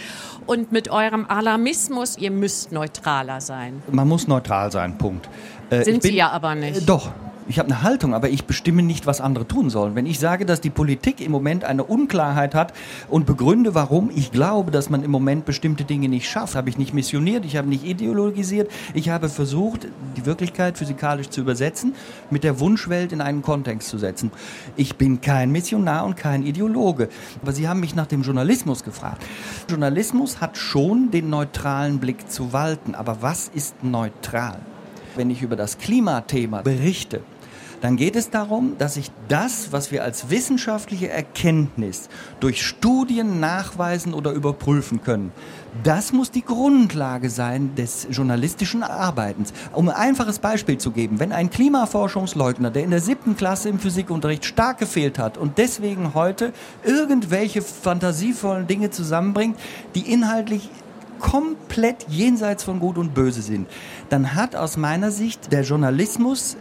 Und 0.46 0.72
mit 0.72 0.90
eurem 0.90 1.26
Alarmismus, 1.26 2.18
ihr 2.18 2.30
müsst 2.30 2.72
neutraler 2.72 3.40
sein. 3.40 3.82
Man 3.90 4.08
muss 4.08 4.28
neutral 4.28 4.70
sein, 4.70 4.98
Punkt. 4.98 5.28
Äh, 5.70 5.84
Sind 5.84 6.02
bin, 6.02 6.10
Sie 6.10 6.16
ja 6.16 6.30
aber 6.30 6.54
nicht. 6.54 6.78
Äh, 6.78 6.84
doch, 6.84 7.10
ich 7.48 7.58
habe 7.58 7.68
eine 7.68 7.82
Haltung, 7.82 8.14
aber 8.14 8.28
ich 8.30 8.44
bestimme 8.44 8.82
nicht, 8.82 9.06
was 9.06 9.20
andere 9.20 9.46
tun 9.46 9.70
sollen. 9.70 9.94
Wenn 9.94 10.06
ich 10.06 10.18
sage, 10.18 10.46
dass 10.46 10.60
die 10.60 10.70
Politik 10.70 11.20
im 11.20 11.30
Moment 11.32 11.64
eine 11.64 11.84
Unklarheit 11.84 12.54
hat 12.54 12.72
und 13.08 13.26
begründe, 13.26 13.74
warum 13.74 14.10
ich 14.14 14.32
glaube, 14.32 14.70
dass 14.70 14.90
man 14.90 15.02
im 15.02 15.10
Moment 15.10 15.44
bestimmte 15.44 15.84
Dinge 15.84 16.08
nicht 16.08 16.28
schafft, 16.28 16.54
habe 16.54 16.70
ich 16.70 16.78
nicht 16.78 16.94
missioniert, 16.94 17.44
ich 17.44 17.56
habe 17.56 17.68
nicht 17.68 17.84
ideologisiert, 17.84 18.70
ich 18.94 19.10
habe 19.10 19.28
versucht, 19.28 19.88
die 20.16 20.26
Wirklichkeit 20.26 20.78
physikalisch 20.78 21.28
zu 21.28 21.40
übersetzen, 21.40 21.94
mit 22.30 22.44
der 22.44 22.60
Wunschwelt 22.60 23.12
in 23.12 23.20
einen 23.20 23.42
Kontext 23.42 23.88
zu 23.88 23.98
setzen. 23.98 24.30
Ich 24.76 24.96
bin 24.96 25.20
kein 25.20 25.50
Missionar 25.50 26.04
und 26.04 26.16
kein 26.16 26.44
Ideologe. 26.44 27.08
Aber 27.42 27.52
Sie 27.52 27.68
haben 27.68 27.80
mich 27.80 27.94
nach 27.94 28.06
dem 28.06 28.22
Journalismus 28.22 28.84
gefragt. 28.84 29.22
Journalismus 29.68 30.40
hat 30.40 30.56
schon 30.56 31.10
den 31.10 31.30
neutralen 31.30 31.98
Blick 31.98 32.30
zu 32.30 32.52
walten. 32.52 32.94
Aber 32.94 33.18
was 33.20 33.48
ist 33.54 33.82
neutral? 33.82 34.58
Wenn 35.16 35.30
ich 35.30 35.42
über 35.42 35.54
das 35.54 35.78
Klimathema 35.78 36.62
berichte, 36.62 37.20
dann 37.84 37.96
geht 37.96 38.16
es 38.16 38.30
darum, 38.30 38.78
dass 38.78 38.96
ich 38.96 39.10
das, 39.28 39.70
was 39.70 39.92
wir 39.92 40.04
als 40.04 40.30
wissenschaftliche 40.30 41.10
Erkenntnis 41.10 42.08
durch 42.40 42.62
Studien 42.62 43.40
nachweisen 43.40 44.14
oder 44.14 44.32
überprüfen 44.32 45.02
können, 45.02 45.32
das 45.82 46.10
muss 46.10 46.30
die 46.30 46.42
Grundlage 46.42 47.28
sein 47.28 47.74
des 47.74 48.06
journalistischen 48.10 48.82
Arbeitens. 48.82 49.52
Um 49.74 49.90
ein 49.90 49.96
einfaches 49.96 50.38
Beispiel 50.38 50.78
zu 50.78 50.92
geben, 50.92 51.20
wenn 51.20 51.32
ein 51.32 51.50
Klimaforschungsleugner, 51.50 52.70
der 52.70 52.84
in 52.84 52.90
der 52.90 53.02
siebten 53.02 53.36
Klasse 53.36 53.68
im 53.68 53.78
Physikunterricht 53.78 54.46
stark 54.46 54.78
gefehlt 54.78 55.18
hat 55.18 55.36
und 55.36 55.58
deswegen 55.58 56.14
heute 56.14 56.54
irgendwelche 56.84 57.60
fantasievollen 57.60 58.66
Dinge 58.66 58.92
zusammenbringt, 58.92 59.58
die 59.94 60.10
inhaltlich 60.10 60.70
komplett 61.18 62.06
jenseits 62.08 62.64
von 62.64 62.80
Gut 62.80 62.96
und 62.96 63.14
Böse 63.14 63.42
sind, 63.42 63.68
dann 64.08 64.34
hat 64.34 64.56
aus 64.56 64.78
meiner 64.78 65.10
Sicht 65.10 65.52
der 65.52 65.62
Journalismus 65.62 66.56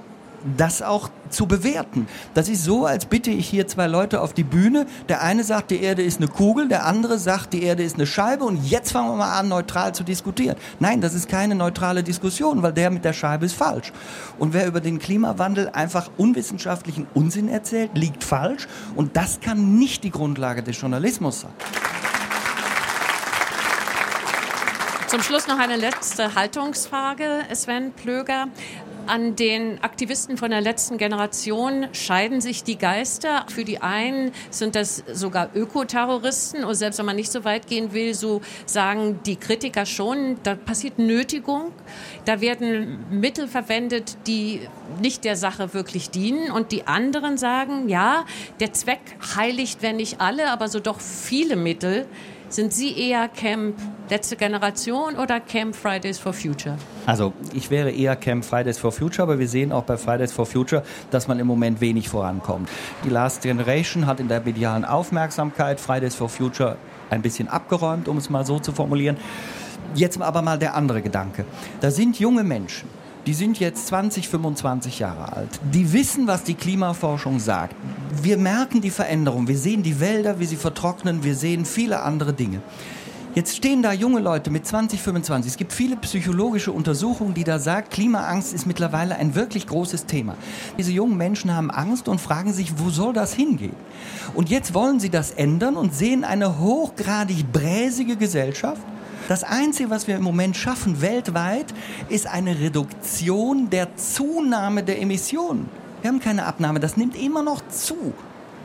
das 0.58 0.82
auch 0.82 1.10
zu 1.30 1.48
bewerten. 1.48 2.08
Das 2.34 2.50
ist 2.50 2.64
so, 2.64 2.86
als 2.86 3.06
bitte 3.06 3.32
ich 3.32 3.48
hier 3.48 3.68
zwei 3.68 3.88
Leute 3.88 4.22
auf 4.22 4.34
die 4.34 4.44
Bühne. 4.44 4.86
Der 5.10 5.22
eine 5.22 5.44
sagt, 5.44 5.72
die 5.72 5.82
Erde 5.82 6.04
ist 6.04 6.18
eine 6.18 6.28
Kugel, 6.28 6.68
der 6.68 6.86
andere 6.86 7.18
sagt, 7.18 7.54
die 7.54 7.64
Erde 7.64 7.84
ist 7.84 7.96
eine 7.96 8.06
Scheibe 8.06 8.44
und 8.44 8.64
jetzt 8.70 8.92
fangen 8.92 9.10
wir 9.10 9.18
mal 9.18 9.40
an, 9.40 9.48
neutral 9.48 9.94
zu 9.96 10.04
diskutieren. 10.04 10.58
Nein, 10.80 11.02
das 11.02 11.14
ist 11.14 11.28
keine 11.28 11.56
neutrale 11.56 12.04
Diskussion, 12.04 12.62
weil 12.62 12.74
der 12.74 12.90
mit 12.92 13.06
der 13.06 13.14
Scheibe 13.14 13.46
ist 13.46 13.56
falsch. 13.56 13.92
Und 14.38 14.54
wer 14.54 14.68
über 14.68 14.82
den 14.82 15.00
Klimawandel 15.00 15.70
einfach 15.70 16.10
unwissenschaftlichen 16.18 17.08
Unsinn 17.14 17.50
erzählt, 17.50 17.92
liegt 17.96 18.24
falsch 18.24 18.68
und 18.96 19.18
das 19.18 19.40
kann 19.40 19.78
nicht 19.78 20.04
die 20.04 20.12
Grundlage 20.12 20.64
des 20.64 20.80
Journalismus 20.80 21.42
sein. 21.42 21.52
Zum 25.14 25.22
Schluss 25.22 25.46
noch 25.46 25.60
eine 25.60 25.76
letzte 25.76 26.34
Haltungsfrage, 26.34 27.44
Sven 27.54 27.92
Plöger. 27.92 28.48
An 29.06 29.36
den 29.36 29.84
Aktivisten 29.84 30.38
von 30.38 30.52
der 30.52 30.62
letzten 30.62 30.98
Generation 30.98 31.88
scheiden 31.92 32.40
sich 32.40 32.64
die 32.64 32.78
Geister. 32.78 33.46
Für 33.50 33.66
die 33.66 33.82
einen 33.82 34.32
sind 34.50 34.76
das 34.76 35.04
sogar 35.12 35.50
Ökoterroristen 35.54 36.64
und 36.64 36.76
selbst 36.76 37.00
wenn 37.00 37.06
man 37.06 37.18
nicht 37.18 37.32
so 37.32 37.44
weit 37.44 37.68
gehen 37.68 37.92
will, 37.94 38.14
so 38.14 38.42
sagen 38.66 39.20
die 39.26 39.36
Kritiker 39.36 39.86
schon, 39.86 40.38
da 40.44 40.56
passiert 40.56 41.00
Nötigung, 41.00 41.74
da 42.24 42.40
werden 42.40 43.06
Mittel 43.10 43.50
verwendet, 43.50 44.16
die 44.26 44.62
nicht 45.02 45.26
der 45.26 45.36
Sache 45.36 45.74
wirklich 45.74 46.10
dienen 46.10 46.50
und 46.50 46.72
die 46.72 46.88
anderen 46.88 47.38
sagen, 47.38 47.90
ja, 47.90 48.26
der 48.62 48.72
Zweck 48.72 49.02
heiligt, 49.36 49.82
wenn 49.82 49.98
nicht 49.98 50.22
alle, 50.22 50.50
aber 50.50 50.70
so 50.70 50.80
doch 50.80 51.02
viele 51.02 51.58
Mittel. 51.58 52.06
Sind 52.54 52.72
Sie 52.72 52.96
eher 52.96 53.30
Camp 53.30 53.80
letzte 54.12 54.36
Generation 54.36 55.16
oder 55.16 55.40
Camp 55.40 55.76
Fridays 55.76 56.20
for 56.20 56.34
Future? 56.34 56.78
Also 57.08 57.34
ich 57.56 57.72
wäre 57.72 57.90
eher 57.90 58.16
Camp 58.16 58.46
Fridays 58.46 58.78
for 58.78 58.92
Future, 58.92 59.24
aber 59.24 59.40
wir 59.40 59.48
sehen 59.48 59.72
auch 59.72 59.86
bei 59.86 59.98
Fridays 59.98 60.32
for 60.32 60.46
Future, 60.46 60.84
dass 61.10 61.28
man 61.28 61.40
im 61.40 61.48
Moment 61.48 61.82
wenig 61.82 62.10
vorankommt. 62.10 62.70
Die 63.04 63.10
Last 63.10 63.42
Generation 63.42 64.06
hat 64.06 64.20
in 64.20 64.28
der 64.28 64.42
medialen 64.42 64.86
Aufmerksamkeit 64.86 65.80
Fridays 65.80 66.14
for 66.14 66.30
Future 66.30 66.78
ein 67.10 67.24
bisschen 67.24 67.48
abgeräumt, 67.48 68.08
um 68.08 68.18
es 68.18 68.30
mal 68.30 68.46
so 68.46 68.60
zu 68.60 68.72
formulieren. 68.72 69.18
Jetzt 69.96 70.22
aber 70.22 70.44
mal 70.44 70.60
der 70.60 70.76
andere 70.76 71.02
Gedanke. 71.02 71.46
Da 71.82 71.90
sind 71.90 72.20
junge 72.20 72.44
Menschen, 72.44 72.88
die 73.26 73.34
sind 73.34 73.60
jetzt 73.60 73.88
20, 73.88 74.28
25 74.28 75.00
Jahre 75.00 75.34
alt. 75.34 75.60
Die 75.72 75.94
wissen, 75.94 76.28
was 76.28 76.44
die 76.44 76.56
Klimaforschung 76.56 77.40
sagt. 77.40 77.76
Wir 78.22 78.38
merken 78.38 78.82
die 78.82 78.90
Veränderung. 78.90 79.48
Wir 79.48 79.58
sehen 79.58 79.84
die 79.84 80.00
Wälder, 80.00 80.40
wie 80.40 80.46
sie 80.46 80.58
vertrocknen. 80.58 81.24
Wir 81.24 81.36
sehen 81.36 81.66
viele 81.66 82.02
andere 82.02 82.34
Dinge. 82.34 82.62
Jetzt 83.36 83.56
stehen 83.56 83.82
da 83.82 83.92
junge 83.92 84.20
Leute 84.20 84.52
mit 84.52 84.68
20, 84.68 85.02
25. 85.02 85.54
Es 85.54 85.58
gibt 85.58 85.74
viele 85.74 85.96
psychologische 85.96 86.72
Untersuchungen, 86.72 87.34
die 87.34 87.44
da 87.44 87.58
sagen, 87.58 87.88
Klimaangst 87.90 88.54
ist 88.54 88.68
mittlerweile 88.68 89.16
ein 89.16 89.34
wirklich 89.34 89.66
großes 89.66 90.06
Thema. 90.06 90.36
Diese 90.78 90.92
jungen 90.92 91.18
Menschen 91.18 91.56
haben 91.56 91.72
Angst 91.72 92.08
und 92.08 92.22
fragen 92.22 92.54
sich, 92.54 92.78
wo 92.78 92.92
soll 92.92 93.12
das 93.12 93.34
hingehen? 93.34 93.76
Und 94.36 94.52
jetzt 94.52 94.76
wollen 94.76 95.00
sie 95.00 95.10
das 95.10 95.32
ändern 95.32 95.78
und 95.78 95.96
sehen 95.96 96.24
eine 96.24 96.60
hochgradig 96.60 97.52
bräsige 97.52 98.18
Gesellschaft, 98.18 98.84
das 99.28 99.44
Einzige, 99.44 99.90
was 99.90 100.08
wir 100.08 100.16
im 100.16 100.24
Moment 100.24 100.58
schaffen 100.58 101.02
weltweit, 101.02 101.68
ist 102.10 102.28
eine 102.28 102.60
Reduktion 102.60 103.70
der 103.70 103.96
Zunahme 103.96 104.84
der 104.84 105.02
Emissionen. 105.02 105.70
Wir 106.02 106.10
haben 106.10 106.20
keine 106.20 106.46
Abnahme, 106.46 106.80
das 106.80 106.98
nimmt 106.98 107.16
immer 107.16 107.44
noch 107.44 107.62
zu. 107.70 108.14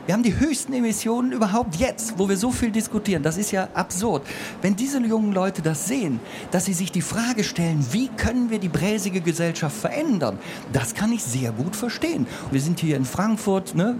Wir 0.09 0.13
haben 0.13 0.23
die 0.23 0.39
höchsten 0.39 0.73
Emissionen 0.73 1.31
überhaupt 1.31 1.75
jetzt, 1.75 2.17
wo 2.17 2.27
wir 2.27 2.35
so 2.35 2.49
viel 2.49 2.71
diskutieren. 2.71 3.21
Das 3.21 3.37
ist 3.37 3.51
ja 3.51 3.67
absurd. 3.75 4.25
Wenn 4.59 4.75
diese 4.75 4.99
jungen 5.01 5.33
Leute 5.33 5.61
das 5.61 5.85
sehen, 5.85 6.19
dass 6.49 6.65
sie 6.65 6.73
sich 6.73 6.91
die 6.91 7.03
Frage 7.03 7.43
stellen, 7.43 7.85
wie 7.91 8.07
können 8.07 8.49
wir 8.49 8.57
die 8.57 8.69
bräsige 8.69 9.21
Gesellschaft 9.21 9.77
verändern, 9.77 10.39
das 10.73 10.95
kann 10.95 11.11
ich 11.11 11.23
sehr 11.23 11.51
gut 11.51 11.75
verstehen. 11.75 12.25
Wir 12.49 12.59
sind 12.59 12.79
hier 12.79 12.97
in 12.97 13.05
Frankfurt, 13.05 13.75
ne, 13.75 13.97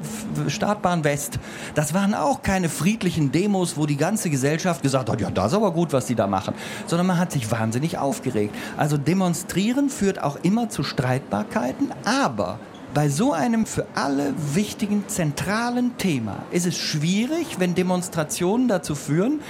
Startbahn 0.47 1.03
West. 1.03 1.37
Das 1.75 1.93
waren 1.93 2.15
auch 2.15 2.41
keine 2.41 2.69
friedlichen 2.69 3.31
Demos, 3.31 3.77
wo 3.77 3.85
die 3.85 3.95
ganze 3.95 4.31
Gesellschaft 4.31 4.81
gesagt 4.81 5.11
hat, 5.11 5.21
ja, 5.21 5.29
das 5.29 5.51
ist 5.51 5.57
aber 5.57 5.71
gut, 5.71 5.93
was 5.93 6.07
die 6.07 6.15
da 6.15 6.25
machen. 6.25 6.55
Sondern 6.87 7.05
man 7.05 7.19
hat 7.19 7.31
sich 7.31 7.51
wahnsinnig 7.51 7.99
aufgeregt. 7.99 8.55
Also 8.77 8.97
demonstrieren 8.97 9.91
führt 9.91 10.23
auch 10.23 10.39
immer 10.41 10.69
zu 10.69 10.81
Streitbarkeiten, 10.81 11.91
aber 12.03 12.57
bei 12.93 13.09
so 13.09 13.33
einem 13.33 13.65
für 13.65 13.85
alle 13.95 14.33
wichtigen 14.53 15.07
zentralen 15.07 15.97
Thema 15.97 16.43
ist 16.51 16.65
es 16.65 16.77
schwierig, 16.77 17.59
wenn 17.59 17.75
Demonstrationen 17.75 18.67
dazu 18.67 18.95
führen, 18.95 19.41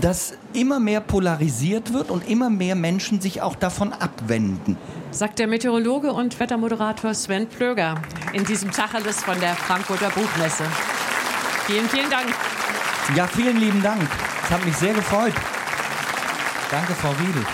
dass 0.00 0.34
immer 0.52 0.80
mehr 0.80 1.00
polarisiert 1.00 1.92
wird 1.92 2.10
und 2.10 2.28
immer 2.28 2.50
mehr 2.50 2.74
Menschen 2.74 3.20
sich 3.20 3.42
auch 3.42 3.56
davon 3.56 3.92
abwenden. 3.92 4.76
Sagt 5.10 5.38
der 5.38 5.46
Meteorologe 5.46 6.12
und 6.12 6.38
Wettermoderator 6.38 7.14
Sven 7.14 7.48
Plöger 7.48 7.96
in 8.32 8.44
diesem 8.44 8.70
Tacheles 8.70 9.22
von 9.22 9.38
der 9.40 9.54
Frankfurter 9.54 10.10
Buchmesse. 10.10 10.64
Vielen, 11.66 11.88
vielen 11.88 12.10
Dank. 12.10 12.26
Ja, 13.16 13.26
vielen 13.26 13.58
lieben 13.58 13.82
Dank. 13.82 14.02
Es 14.44 14.50
hat 14.50 14.64
mich 14.64 14.76
sehr 14.76 14.94
gefreut. 14.94 15.32
Danke, 16.70 16.92
Frau 16.94 17.10
Riedel. 17.10 17.44